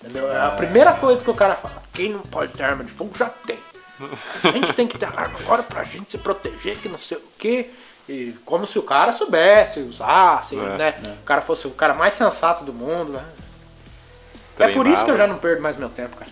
[0.00, 0.32] Entendeu?
[0.32, 1.82] É a primeira coisa que o cara fala.
[1.92, 3.58] Quem não pode ter arma de fogo já tem.
[4.44, 7.22] A gente tem que ter arma agora pra gente se proteger, que não sei o
[7.36, 7.68] quê.
[8.08, 11.16] E como se o cara soubesse usar, assim, É, né?
[11.20, 13.24] O cara fosse o cara mais sensato do mundo, né?
[14.60, 15.32] É por isso que eu já né?
[15.32, 16.30] não perdo mais meu tempo, cara.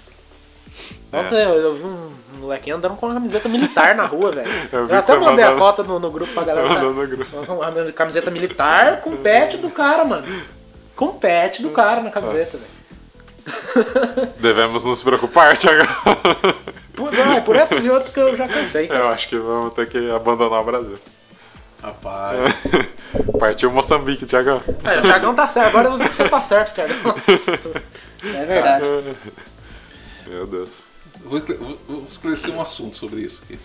[1.12, 1.18] É.
[1.21, 4.49] Ontem eu, eu vi um molequinho andando com uma camiseta militar na rua, velho.
[4.71, 6.68] Eu Eu, até mandei a mandou- foto no, no grupo pra galera.
[6.68, 7.01] Mandou tá?
[7.01, 7.53] no grupo.
[7.53, 10.27] Uma camiseta militar com o pet do cara, mano.
[10.94, 12.79] Com o pet do cara na camiseta, velho.
[14.38, 15.88] Devemos nos preocupar, Thiago.
[16.94, 19.05] Por, não, é por essas e outras que eu já cansei, cara.
[19.05, 20.99] Eu acho que vamos ter que abandonar o Brasil.
[21.83, 22.38] Rapaz.
[23.38, 24.61] Partiu Moçambique, Thiago.
[24.85, 27.14] É, o Thiagão tá certo, agora eu vi que você tá certo, Thiagão.
[28.25, 28.85] É verdade.
[30.27, 30.88] Meu Deus.
[31.29, 31.41] Vou,
[31.87, 33.59] vou- esclarecer um assunto sobre isso aqui.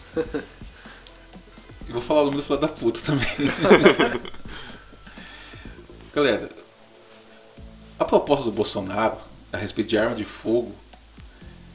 [1.88, 3.28] E vou falar o nome do filho da puta também.
[6.14, 6.50] Galera,
[8.00, 9.18] a proposta do Bolsonaro
[9.52, 10.72] a respeito de arma de fogo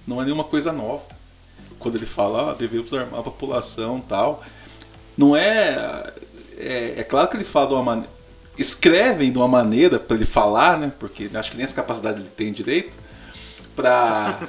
[0.06, 1.02] não é nenhuma coisa nova.
[1.78, 4.42] Quando ele fala, ah, devemos armar a população tal.
[5.16, 6.12] Não é,
[6.56, 6.94] é.
[6.98, 8.10] É claro que ele fala de uma maneira.
[8.56, 10.92] Escrevem de uma maneira para ele falar, né?
[10.98, 12.96] Porque acho que nem essa capacidade ele tem direito.
[13.76, 14.48] Pra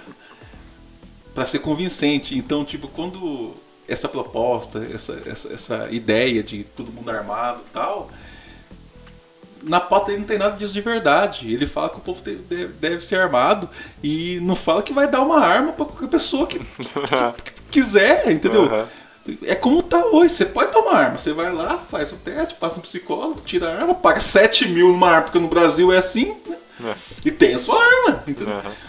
[1.39, 2.37] para ser convincente.
[2.37, 3.53] Então, tipo, quando
[3.87, 8.09] essa proposta, essa, essa, essa ideia de todo mundo armado e tal,
[9.63, 11.53] na pauta ele não tem nada disso de verdade.
[11.53, 13.69] Ele fala que o povo deve, deve ser armado
[14.03, 18.65] e não fala que vai dar uma arma para qualquer pessoa que, que quiser, entendeu?
[18.65, 18.87] Aham.
[19.43, 22.79] É como tá hoje, você pode tomar arma, você vai lá, faz o teste, passa
[22.79, 26.35] um psicólogo, tira a arma, paga 7 mil numa arma, porque no Brasil é assim,
[26.45, 26.57] né?
[26.83, 26.95] É.
[27.23, 28.55] E tem a sua arma, entendeu?
[28.55, 28.88] Aham.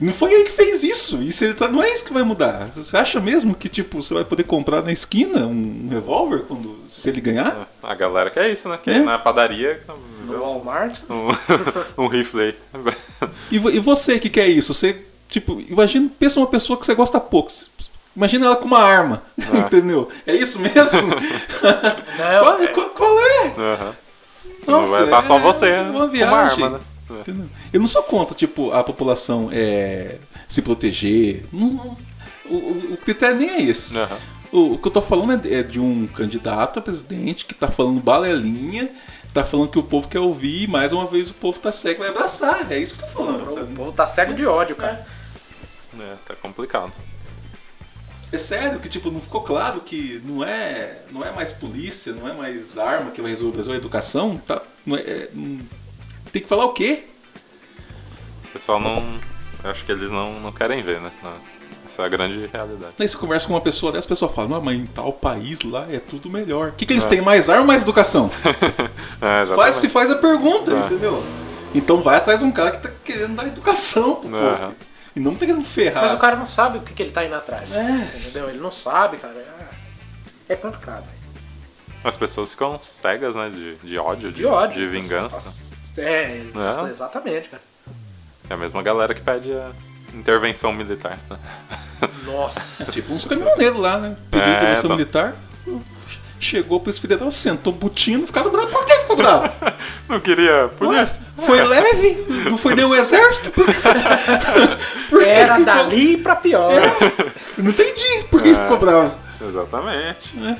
[0.00, 1.22] Não foi ele que fez isso.
[1.22, 2.68] Isso ele tá- não é isso que vai mudar.
[2.74, 7.08] Você acha mesmo que tipo você vai poder comprar na esquina um revólver quando se
[7.08, 7.68] ele ganhar?
[7.82, 8.78] A galera quer isso, né?
[8.82, 8.98] Que É.
[8.98, 9.80] na padaria.
[10.26, 10.98] No Walmart.
[11.08, 12.54] Um, um rifle aí.
[13.50, 14.74] E, e você que quer isso?
[14.74, 17.50] Você tipo imagina pensa uma pessoa que você gosta pouco.
[18.16, 19.58] Imagina ela com uma arma, É.
[19.58, 20.08] entendeu?
[20.26, 21.02] É isso mesmo?
[21.08, 21.16] Não,
[22.42, 23.52] qual, é- qual- qual é?
[24.66, 26.64] Não Nossa, vai estar só é você uma com uma viagem.
[26.64, 26.84] arma, né?
[27.16, 27.20] É.
[27.20, 27.46] Entendeu?
[27.72, 31.44] Eu não sou contra, tipo, a população é, se proteger.
[31.52, 31.96] Não- não-
[32.46, 33.98] o, o- o critério nem é esse.
[33.98, 34.18] Aham.
[34.52, 37.54] O, o que eu tô falando é de, é de um candidato a presidente que
[37.54, 38.88] tá falando balelinha,
[39.32, 42.02] tá falando que o povo quer ouvir e mais uma vez o povo tá cego
[42.04, 42.70] e vai abraçar.
[42.70, 43.48] É isso que eu tô falando.
[43.48, 43.74] O sabe?
[43.74, 45.04] povo tá cego de ódio, cara.
[45.98, 46.92] É, tá complicado.
[48.32, 52.28] É sério que tipo não ficou claro que não é não é mais polícia, não
[52.28, 54.60] é mais arma que vai resolver o Brasil, é educação, tá?
[54.84, 55.60] Não é- é- não-
[56.34, 57.04] tem que falar o quê?
[58.44, 59.18] O pessoal não.
[59.62, 61.10] Eu acho que eles não, não querem ver, né?
[61.22, 61.32] Não.
[61.86, 62.92] Essa é a grande realidade.
[62.98, 65.62] Aí você conversa com uma pessoa dessa, a pessoa fala, não, mas em tal país
[65.62, 66.70] lá é tudo melhor.
[66.70, 67.08] O que, que eles É.
[67.08, 67.20] têm?
[67.20, 68.30] Mais arma ou mais educação?
[69.22, 69.46] É.
[69.46, 70.78] Faz, se faz a pergunta, É.
[70.86, 71.24] entendeu?
[71.74, 74.44] Então vai atrás de um cara que tá querendo dar educação pro povo.
[74.44, 74.72] Aham.
[75.16, 76.02] E não tá querendo ferrar.
[76.04, 77.72] Mas o cara não sabe o que, que ele tá indo atrás.
[77.72, 78.18] É.
[78.18, 78.48] Entendeu?
[78.50, 79.34] Ele não sabe, cara.
[80.48, 81.04] É, é complicado.
[82.02, 83.48] As pessoas ficam cegas, né?
[83.48, 84.76] De, de ódio, de, De ódio.
[84.80, 85.54] de vingança.
[85.96, 86.40] É,
[86.84, 86.90] É.
[86.90, 87.62] exatamente, cara.
[88.50, 89.70] É a mesma galera que pede a
[90.14, 91.18] intervenção militar.
[91.30, 91.38] né?
[92.24, 92.84] Nossa.
[92.92, 94.16] Tipo uns caminhoneiros lá, né?
[94.30, 94.96] Pediu É, intervenção bom.
[94.96, 95.34] militar.
[96.38, 98.66] Chegou pro federal, sentou butino, ficaram bravo.
[98.66, 99.50] Por que ficou bravo?
[100.08, 101.22] Não queria Ué, polícia.
[101.38, 102.26] foi leve?
[102.50, 103.50] Não foi nem o exército?
[103.50, 104.18] Por que você tá...
[105.08, 106.72] Por que Era que ficou- dali pra pior.
[107.56, 108.54] Eu não entendi por que É.
[108.54, 109.16] ficou bravo.
[109.40, 110.34] Exatamente.
[110.38, 110.56] É.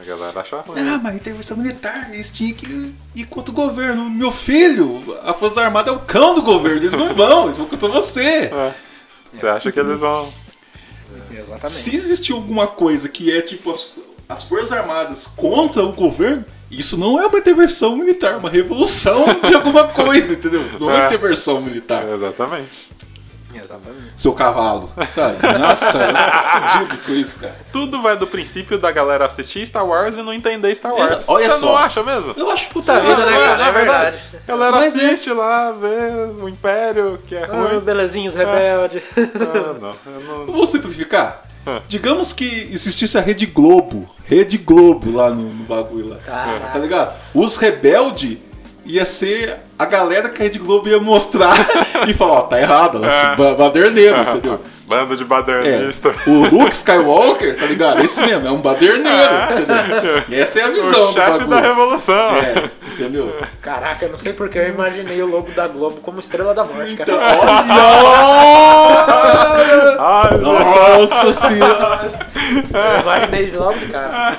[0.00, 0.80] A galera acha ruim.
[0.80, 4.08] Ah, mas intervenção militar, eles tinham que ir contra o governo.
[4.08, 7.66] Meu filho, a Força Armada é o cão do governo, eles não vão, eles vão
[7.66, 8.22] contra você.
[8.50, 8.74] É.
[9.34, 10.32] Você acha que eles vão.
[11.30, 11.70] Exatamente.
[11.72, 13.88] Se existir alguma coisa que é tipo as,
[14.28, 19.24] as Forças Armadas contra o governo, isso não é uma intervenção militar, é uma revolução
[19.46, 20.64] de alguma coisa, entendeu?
[20.80, 21.06] Não é É.
[21.06, 22.04] intervenção militar.
[22.08, 22.88] Exatamente.
[23.54, 24.12] Exatamente.
[24.16, 25.38] Seu cavalo, sabe?
[25.58, 27.56] Nossa, eu tô fudido com isso, cara.
[27.72, 31.22] Tudo vai do princípio da galera assistir Star Wars e não entender Star Wars.
[31.22, 31.66] É, olha Você só.
[31.66, 32.34] não acha mesmo?
[32.36, 33.58] Eu acho Puta vida, né, não é, cara?
[33.58, 34.18] não é É verdade.
[34.34, 35.06] A galera Mas é.
[35.06, 37.80] assiste lá, vê o Império, que é Ah, ruim.
[37.80, 39.02] belezinhos rebelde.
[39.16, 39.94] Ah, não.
[40.20, 40.40] Não...
[40.46, 41.44] Eu vou simplificar.
[41.66, 41.80] Ah.
[41.88, 46.16] Digamos que existisse a Rede Globo, Rede Globo lá no, no bagulho lá.
[46.24, 46.68] Caraca.
[46.72, 47.14] Tá ligado?
[47.34, 48.38] Os rebeldes
[48.84, 51.56] ia ser a galera que a Rede Globo ia mostrar
[52.08, 53.36] e falar, ó, tá errado, ela É.
[53.36, 54.60] ba- baderneiro, entendeu?
[54.90, 56.12] Bando de É, badernista.
[56.26, 58.04] o Luke Skywalker, tá ligado?
[58.04, 60.22] Esse mesmo, é um baderneiro, entendeu?
[60.28, 61.48] E essa é a visão O do chefe bagulho.
[61.48, 62.30] da revolução.
[62.36, 62.54] É,
[62.92, 63.36] entendeu?
[63.62, 66.94] Caraca, eu não sei porque eu imaginei o logo da Globo como estrela da morte,
[66.94, 67.38] Então, cara.
[67.38, 67.50] olha!
[70.00, 72.10] Ai, Nossa senhora!
[72.74, 74.36] Eu imaginei logo de cara.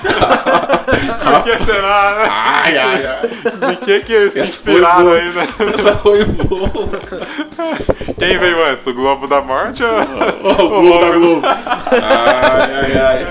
[1.24, 2.28] por que será, né?
[2.30, 3.72] Ai, ai, ai.
[3.72, 5.48] Em que que se Essa foi inspiraram aí, né?
[5.74, 6.70] Essa foi boa.
[8.18, 8.86] Quem veio antes?
[8.86, 9.90] O Globo da Morte ou...
[10.50, 11.46] O Globo da Globo.
[11.46, 13.22] Ai, ai, ai.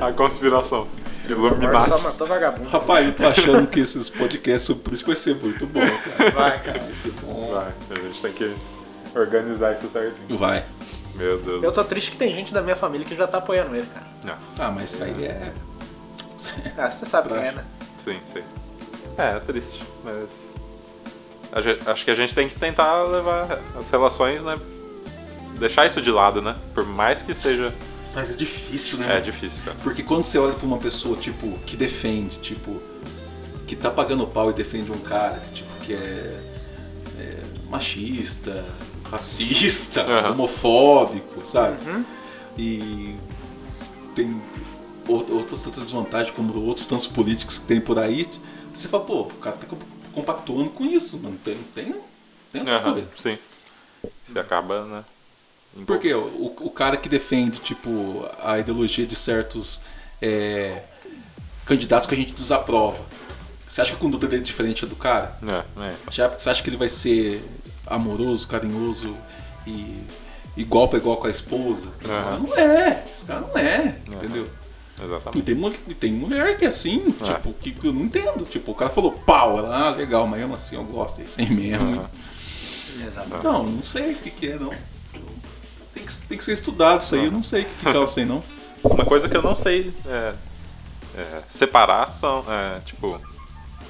[0.00, 0.86] É, A conspiração.
[1.26, 2.02] Só Illuminati.
[2.02, 2.68] matou vagabundo.
[2.70, 6.30] Rapaz, eu tô achando que esses podcasts sobre política vai ser muito bom, cara.
[6.30, 6.80] Vai, cara.
[6.80, 7.50] Vai ser bom.
[7.52, 8.56] Vai, a gente tem que
[9.14, 10.38] organizar isso certinho.
[10.38, 10.64] Vai.
[11.16, 11.64] Meu Deus.
[11.64, 14.06] Eu tô triste que tem gente da minha família que já tá apoiando ele, cara.
[14.22, 14.64] Nossa.
[14.64, 15.52] Ah, mas isso aí é.
[16.78, 17.64] Ah, você sabe quem é, né?
[18.04, 18.42] Sim, sim.
[19.18, 20.28] É, é triste, mas.
[21.86, 24.58] Acho que a gente tem que tentar levar as relações, né?
[25.58, 26.54] Deixar isso de lado, né?
[26.74, 27.72] Por mais que seja.
[28.14, 29.16] Mas é difícil, né?
[29.18, 29.76] É difícil, cara.
[29.82, 32.80] Porque quando você olha pra uma pessoa, tipo, que defende, tipo,
[33.66, 36.40] que tá pagando pau e defende um cara, tipo, que é,
[37.18, 37.40] é
[37.70, 38.64] machista,
[39.10, 40.32] racista, Aham.
[40.32, 41.76] homofóbico, sabe?
[41.88, 42.04] Uhum.
[42.58, 43.16] E
[44.14, 44.40] tem
[45.08, 48.26] ou- outras tantas desvantagens, como outros tantos políticos que tem por aí,
[48.74, 49.66] você fala, pô, o cara tá
[50.16, 53.38] compactuando com isso, não tem, não tem, não tem outra sim.
[54.26, 55.04] Você acaba, né?
[55.86, 59.82] Porque o, o cara que defende, tipo, a ideologia de certos
[60.22, 60.82] é,
[61.66, 63.04] candidatos que a gente desaprova,
[63.68, 65.36] você acha que a conduta dele é diferente do cara?
[65.46, 65.94] É, é.
[66.10, 67.42] Já- Você acha que ele vai ser
[67.86, 69.14] amoroso, carinhoso
[69.66, 70.02] e
[70.56, 71.88] igual para igual com a esposa?
[72.02, 72.38] Aham.
[72.38, 74.48] Não é, esse cara não é, entendeu?
[74.98, 75.42] E Exatamente.
[75.44, 77.24] tem, mu- e tem mulher que é assim, É.
[77.34, 78.44] tipo, que eu não entendo.
[78.46, 81.40] Tipo, o cara falou pau, ela, ah, legal, mas mesmo assim eu gosto, é isso
[81.40, 81.92] aí mesmo.
[82.00, 82.10] Aham.
[83.06, 83.42] Exato.
[83.44, 84.70] Não, não sei o que, que é, não.
[85.92, 88.10] Tem que, tem que ser estudado isso aí, eu não sei o que, que causa
[88.10, 88.42] isso aí, não.
[88.84, 90.34] Uma coisa que eu não sei é,
[91.16, 93.20] é, separar são, é, tipo,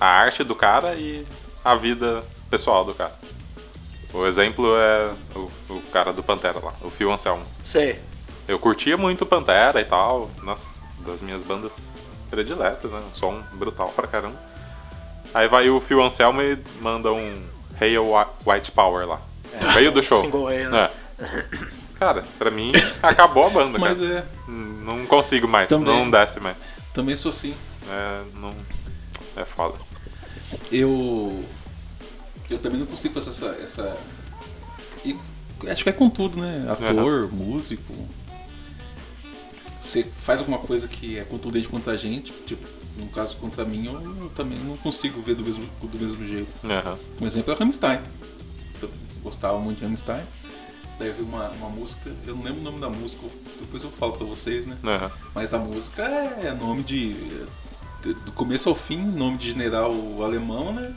[0.00, 1.24] a arte do cara e
[1.64, 3.14] a vida pessoal do cara.
[4.12, 7.44] O exemplo é o, o cara do Pantera lá, o Phil Anselmo.
[7.64, 8.00] Sei.
[8.48, 10.66] Eu curtia muito Pantera e tal, nossa,
[11.07, 11.72] das minhas bandas
[12.30, 13.00] prediletas, né?
[13.12, 14.36] Um som brutal pra caramba.
[15.32, 17.42] Aí vai o Phil Anselmo e manda um
[17.80, 19.20] Hail Whi- White Power lá.
[19.62, 20.20] No meio do show.
[20.20, 20.90] Single Hail, né?
[21.18, 21.44] É.
[21.98, 24.18] Cara, pra mim, acabou a banda, Mas cara.
[24.18, 25.86] é, Não consigo mais, Também.
[25.86, 26.57] não desce mais.
[26.92, 27.54] também sou assim.
[27.88, 28.54] É, não...
[29.36, 29.74] é foda.
[30.70, 31.42] Eu.
[32.50, 33.46] Eu também não consigo fazer essa.
[33.62, 33.96] essa...
[35.04, 35.16] E
[35.68, 36.66] acho que é com tudo, né?
[36.70, 37.92] Ator, músico.
[39.87, 42.66] Você faz alguma coisa que é contundente contra a gente, tipo,
[42.97, 46.49] no caso contra mim, eu, eu também não consigo ver do mesmo, do mesmo jeito.
[46.64, 46.99] Aham.
[47.20, 48.01] Um exemplo é o Rammstein.
[48.82, 48.91] Eu
[49.22, 50.22] gostava muito de Rammstein.
[50.99, 53.22] Daí eu vi uma, uma música, eu não lembro o nome da música,
[53.61, 54.76] depois eu falo pra vocês, né?
[54.82, 55.11] Aham.
[55.32, 57.14] Mas a música é nome de.
[58.24, 60.93] Do começo ao fim, nome de general alemão, né?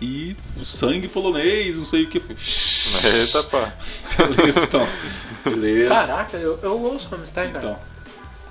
[0.00, 2.18] E sangue polonês, não sei o que.
[2.18, 3.72] Eita, pá.
[4.34, 4.86] Beleza, então.
[5.44, 5.88] Beleza.
[5.88, 7.66] Caraca, eu, eu ouço Rammstein, cara.
[7.66, 7.93] Então,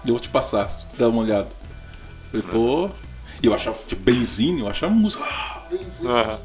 [0.05, 1.47] eu vou te passar, dá uma olhada.
[2.31, 2.89] Falei, pô.
[3.41, 5.23] E eu achava, tipo, Benzine, eu achava música.
[5.25, 6.09] Ah, Benzine.
[6.09, 6.39] Aham.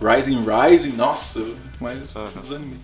[0.00, 1.42] Rising, Rising, nossa,
[1.80, 2.40] mas Aham.
[2.42, 2.78] desanimei.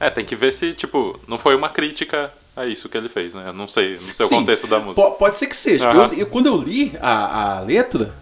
[0.00, 3.34] É, tem que ver se, tipo, não foi uma crítica a isso que ele fez,
[3.34, 3.44] né?
[3.48, 4.94] Eu não sei, não sei o Sim, contexto da música.
[5.02, 5.88] po- pode ser que seja.
[5.88, 6.10] Aham.
[6.12, 8.14] Eu, eu- quando eu li a, a letra,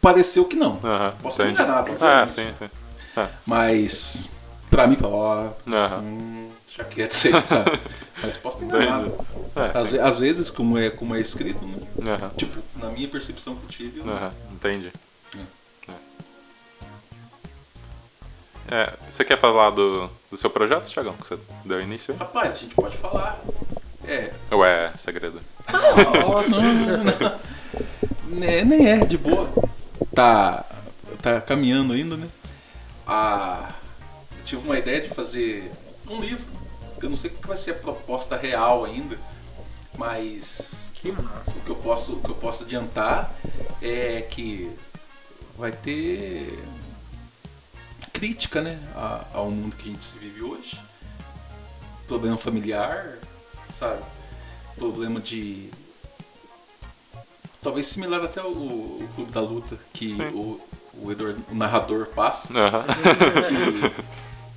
[0.00, 0.78] pareceu que não.
[0.82, 1.54] Aham, Posso entendi.
[1.60, 1.92] enganado, Ah,
[2.26, 2.32] obviamente.
[2.32, 2.70] sim, sim.
[3.16, 3.28] É.
[3.46, 4.28] Mas,
[4.70, 5.98] pra mim, ó, Aham.
[6.02, 7.32] hum, deixa quieto aí,
[8.16, 8.26] sabe?
[8.26, 9.12] Mas posso estar enganado.
[9.54, 9.92] É, Às, sim.
[9.94, 11.76] ve- às vezes, como é, como é escrito, né?
[12.36, 14.92] Tipo, na minha percepção que eu tive, eu- Aham, entendi.
[15.88, 15.92] É.
[18.68, 22.18] É, você quer falar do, do seu projeto, Thiagão, que você deu início aí?
[22.18, 23.38] Rapaz, a gente pode falar.
[24.06, 24.32] É.
[24.50, 25.40] Ou é segredo?
[25.72, 27.40] Nossa, Não, não, não.
[28.38, 29.48] Né, nem é, de boa.
[30.14, 30.64] Tá,
[31.22, 32.26] tá caminhando ainda, né?
[33.06, 33.70] Ah,
[34.36, 35.70] eu tive uma ideia de fazer
[36.08, 36.44] um livro.
[37.02, 39.18] Eu não sei o que vai ser a proposta real ainda,
[39.96, 41.50] mas que massa.
[41.50, 43.34] o que eu posso, o que eu posso adiantar
[43.82, 44.70] é que
[45.56, 46.58] vai ter
[48.12, 48.78] crítica, né,
[49.32, 50.80] ao mundo que a gente se vive hoje.
[52.08, 53.18] Problema familiar,
[53.72, 54.02] sabe?
[54.76, 55.70] Problema de
[57.62, 60.60] talvez similar até o, o Clube da Luta que o,
[60.94, 62.52] o, Eduardo- o narrador passa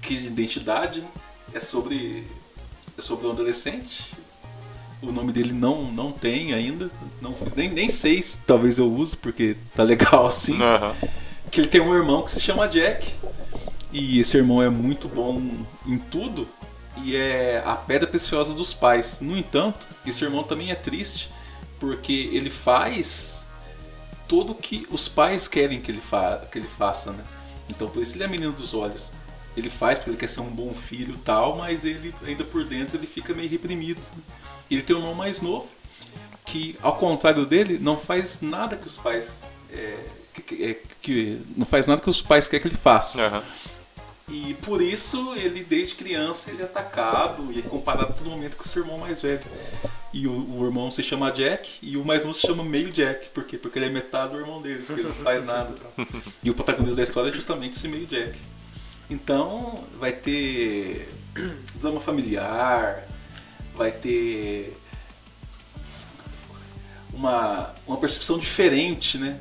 [0.02, 1.08] crise de identidade né?
[1.54, 2.26] É sobre
[2.98, 4.14] é sobre um adolescente
[5.02, 6.90] o nome dele não não tem ainda
[7.22, 10.96] não nem, nem sei se talvez eu use porque tá legal assim Aham.
[11.52, 13.14] que ele tem um irmão que se chama Jack
[13.92, 15.42] e esse irmão é muito bom
[15.86, 16.48] em tudo
[17.04, 21.30] e é a pedra preciosa dos pais no entanto esse irmão também é triste
[21.80, 23.40] porque ele faz
[24.30, 27.24] tudo que os pais querem que ele, fa que ele faça, né?
[27.68, 29.12] Então por isso ele é menino dos olhos.
[29.58, 32.64] Ele faz porque ele quer ser um bom filho e tal, mas ele ainda por
[32.64, 34.00] dentro ele fica meio reprimido.
[34.70, 35.68] Ele tem um irmão mais novo
[36.46, 39.30] que, ao contrário dele, não faz nada que os pais
[39.72, 39.98] é,
[40.34, 43.22] que, que- é, que- não faz nada que os pais querem que ele faça.
[43.22, 43.44] Aham.
[44.32, 48.64] E por isso ele desde criança ele é atacado e é comparado todo momento com
[48.64, 49.42] o seu irmão mais velho.
[50.14, 53.30] E o, o irmão se chama Jack e o mais novo se chama meio Jack.
[53.30, 53.58] Por quê?
[53.58, 55.74] Porque ele é metade do irmão dele, porque ele não faz nada.
[55.96, 56.06] tal.
[56.44, 58.38] E o protagonista da história é justamente esse meio Jack.
[59.10, 61.10] Então vai ter
[61.82, 63.08] drama familiar,
[63.76, 64.78] vai ter
[67.14, 69.40] uma, uma percepção diferente, né?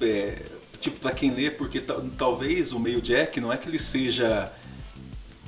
[0.00, 0.42] É,
[0.80, 4.50] tipo, pra quem lê, porque tal- talvez o meio Jack não é que ele seja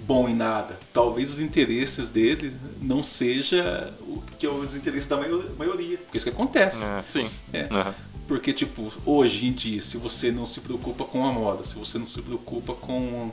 [0.06, 0.78] bom em nada.
[0.92, 5.96] Talvez os interesses dele não seja o que é os interesses da maio- maioria.
[5.98, 6.84] Porque isso que acontece.
[6.84, 7.30] É, sim.
[7.52, 7.66] É.
[7.70, 7.94] Aham.
[8.26, 11.98] Porque, tipo, hoje em dia, se você não se preocupa com a moda, se você
[11.98, 13.30] não se preocupa com.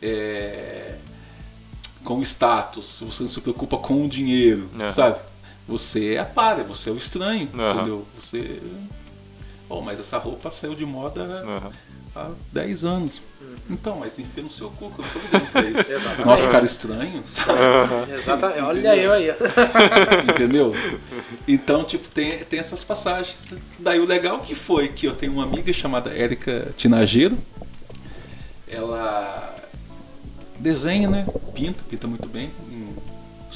[0.00, 0.96] É,
[2.02, 4.90] com o status, se você não se preocupa com o dinheiro, Aham.
[4.90, 5.18] sabe?
[5.68, 7.74] Você é a párea, você é o estranho, Aham.
[7.74, 8.06] entendeu?
[8.18, 8.60] Você.
[9.68, 11.70] Oh, mas essa roupa saiu de moda Aham.
[12.14, 13.20] Há 10 anos.
[13.68, 15.92] Então, mas enfia no seu cu, que eu não tô ligando pra isso.
[15.92, 16.26] Exatamente.
[16.26, 17.58] Nossa, cara estranho, sabe?
[18.12, 18.60] Exatamente.
[18.60, 19.28] Olha eu aí.
[20.30, 20.72] Entendeu?
[21.46, 23.48] Então, tipo, tem, tem essas passagens.
[23.78, 27.38] Daí o legal que foi que eu tenho uma amiga chamada Érica Tinageiro.
[28.68, 29.54] Ela
[30.58, 31.26] desenha, né?
[31.54, 32.50] Pinta, pinta muito bem.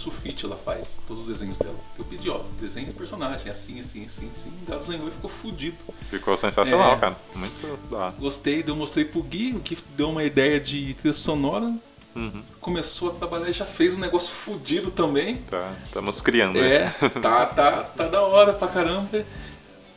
[0.07, 1.75] Sulfite ela faz todos os desenhos dela.
[1.99, 4.51] Eu pedi, ó, desenha esse personagem, assim, assim, assim, assim.
[4.69, 5.77] Ela desenhou e ficou fudido.
[6.11, 6.97] Ficou sensacional, É.
[6.99, 7.17] cara.
[7.35, 8.11] Muito da.
[8.11, 11.75] Gostei, eu mostrei pro Gui, o Gui deu uma ideia de trilha sonora.
[12.15, 12.43] Uhum.
[12.61, 15.37] Começou a trabalhar e já fez um negócio fudido também.
[15.51, 16.55] Tá, estamos criando.
[16.61, 16.75] né?
[17.03, 19.25] É, tá, tá, tá da hora pra caramba.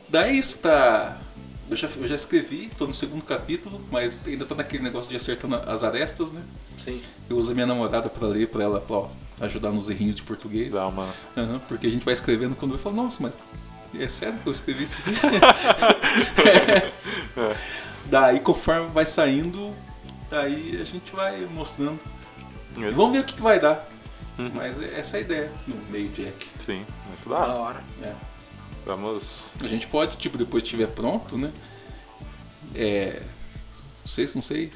[0.09, 1.17] Daí está.
[1.69, 5.15] Eu já, eu já escrevi, tô no segundo capítulo, mas ainda tá naquele negócio de
[5.15, 6.41] acertando as arestas, né?
[6.83, 6.99] Sim.
[7.29, 9.07] Eu uso a minha namorada pra ler pra ela, ó,
[9.41, 10.73] ajudar nos errinhos de português.
[10.73, 11.07] Dá uma.
[11.37, 13.33] Aham, porque a gente vai escrevendo quando eu falo, nossa, mas
[13.97, 15.11] é sério que eu escrevi isso aqui?
[17.37, 17.57] É.
[18.05, 19.71] Daí conforme vai saindo,
[20.31, 21.99] daí a gente vai mostrando.
[22.75, 22.93] Isso.
[22.93, 23.87] vamos ver o que, que vai dar.
[24.55, 26.47] Mas é essa é a ideia no meio jack.
[26.57, 27.59] Sim, muito Da da hora.
[27.59, 27.83] hora.
[28.01, 28.13] É.
[28.85, 29.53] Vamos.
[29.61, 31.51] A gente pode, tipo, depois que estiver pronto, né?
[32.73, 33.21] É.
[34.01, 34.71] Não sei, não sei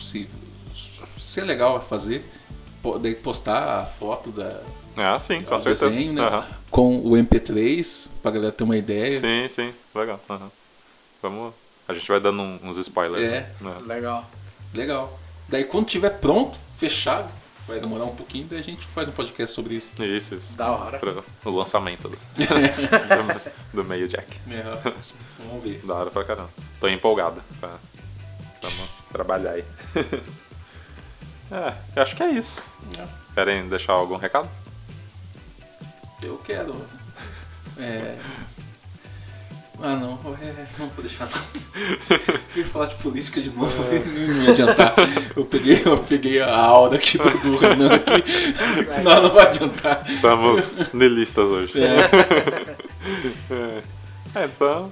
[0.00, 0.28] se,
[1.20, 2.24] se é legal fazer.
[2.84, 4.60] Po- Daí postar a foto da,
[4.96, 5.88] Ah, sim, com certeza.
[5.90, 6.22] desenho, né?
[6.22, 6.46] Aham.
[6.70, 9.18] Com o MP3, pra galera ter uma ideia.
[9.20, 10.20] Sim, sim, legal.
[10.30, 10.50] aham.
[11.22, 11.52] Vamos.
[11.88, 13.22] A gente vai dando uns spoilers.
[13.24, 13.50] É.
[13.60, 13.76] né?
[13.86, 14.30] Legal.
[14.72, 15.18] Legal.
[15.48, 17.32] Daí quando tiver pronto, fechado,
[17.66, 19.90] vai demorar um pouquinho, daí a gente faz um podcast sobre isso.
[20.02, 20.56] Isso, isso.
[20.56, 20.98] Da hora.
[20.98, 21.14] Pra-
[21.44, 22.22] o lançamento do, do,
[23.82, 24.38] do meio Jack.
[24.50, 24.62] É,
[25.42, 25.80] vamos ver.
[25.86, 26.50] Da hora pra caramba.
[26.80, 27.40] Tô empolgado.
[27.60, 27.70] Pra,
[28.62, 29.64] vamos trabalhar aí.
[31.54, 32.66] é, eu acho que é isso.
[32.98, 33.06] É.
[33.34, 34.48] Querem deixar algum recado?
[36.22, 36.74] Eu quero.
[37.78, 38.16] É.
[39.82, 41.42] Ah não, é, não vou deixar não.
[42.54, 43.72] Eu ia falar de política de novo,
[44.06, 44.94] não ia adiantar.
[45.36, 48.22] Eu peguei, eu peguei a aula aqui do, do Renan aqui.
[49.02, 50.08] Não, não vai adiantar.
[50.08, 51.72] Estamos nilistas hoje.
[51.80, 52.74] É.
[53.50, 53.82] É.
[54.40, 54.90] É, então.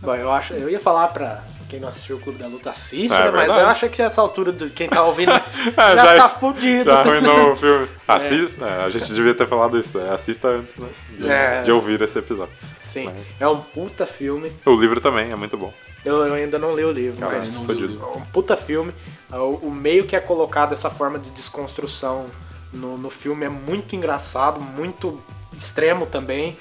[0.00, 0.54] Bom, eu acho.
[0.54, 3.30] Eu ia falar pra quem não assistiu o Clube da Luta assiste, É né?
[3.30, 5.32] Mas eu acho que essa altura do quem tá ouvindo
[5.74, 6.84] Ah, já, tá es- fudido.
[6.90, 7.88] Já arruinou o filme.
[8.06, 9.96] Assista, é, a gente devia ter falado isso.
[9.96, 10.12] né?
[10.12, 11.62] Assista antes né, de, É.
[11.62, 12.54] de ouvir esse episódio.
[12.78, 14.52] Sim, Mas- é um puta filme.
[14.66, 15.72] O livro também é muito bom.
[16.04, 18.92] Eu, eu ainda não li o livro, Cara, mas o é um puta filme.
[19.32, 22.26] O, o meio que é colocado dessa forma de desconstrução
[22.70, 25.18] no, no filme é muito engraçado, muito
[25.56, 26.54] extremo também.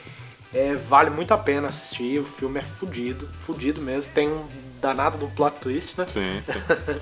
[0.53, 2.19] É, vale muito a pena assistir.
[2.19, 4.11] O filme é fudido, fudido mesmo.
[4.13, 4.45] Tem um
[4.81, 6.05] danado do plot twist, né?
[6.07, 6.99] Sim, sim.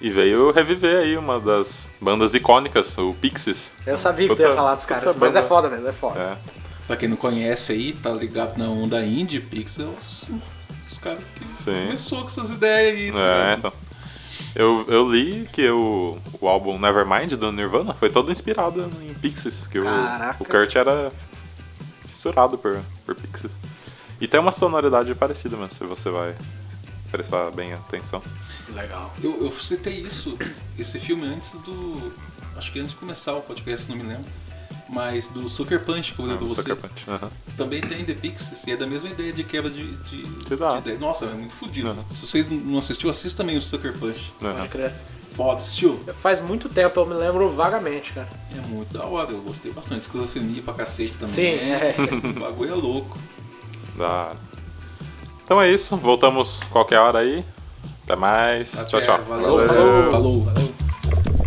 [0.00, 3.70] E veio reviver aí uma das bandas icônicas, o Pixies.
[3.86, 6.18] Eu sabia que tu ia falar dos caras, mas é foda mesmo, é foda.
[6.18, 6.36] É.
[6.88, 10.24] Pra quem não conhece aí, tá ligado na onda indie, Pixel, os,
[10.90, 11.86] os caras que Sim.
[11.86, 13.12] começou com essas ideias aí.
[13.12, 13.72] tá É, então.
[14.54, 19.66] Eu, eu li que o, o álbum Nevermind do Nirvana foi todo inspirado em Pixies,
[19.68, 19.84] que o,
[20.40, 21.12] o Kurt era
[22.08, 23.52] fissurado por, por Pixies.
[24.20, 26.36] E tem uma sonoridade parecida mesmo, se você vai
[27.12, 28.20] prestar bem atenção.
[28.70, 29.12] Legal.
[29.22, 30.36] Eu, eu citei isso,
[30.78, 32.12] esse filme antes do.
[32.56, 34.24] Acho que antes de começar o podcast, não me lembro.
[34.88, 36.62] Mas do Sucker Punch que eu É, lembro o você.
[36.62, 37.04] Sucker Punch.
[37.08, 37.30] aham.
[37.56, 40.98] Também tem The Pixies e é da mesma ideia de quebra de, de, de ideia.
[40.98, 41.88] Nossa, é muito fodido.
[41.88, 42.04] Aham.
[42.10, 44.32] Se vocês não assistiu, assista também o Sucker Punch.
[44.42, 44.54] Aham.
[44.54, 44.92] Pode crer.
[45.34, 45.98] Foda, assistiu?
[46.20, 48.28] Faz muito tempo, eu me lembro vagamente, cara.
[48.54, 50.02] É muito da hora, eu gostei bastante.
[50.02, 51.34] Esquizofrenia pra cacete também.
[51.34, 51.94] Sim, é.
[52.36, 53.18] O bagulho é louco.
[53.96, 54.32] Da.
[55.52, 55.94] Então é isso.
[55.98, 57.44] Voltamos qualquer hora aí.
[58.04, 58.72] Até mais.
[58.74, 59.20] Até tchau, tchau.
[59.28, 59.66] Valeu.
[59.66, 60.10] Valeu.
[60.10, 60.44] Falou.
[60.46, 61.41] Falou.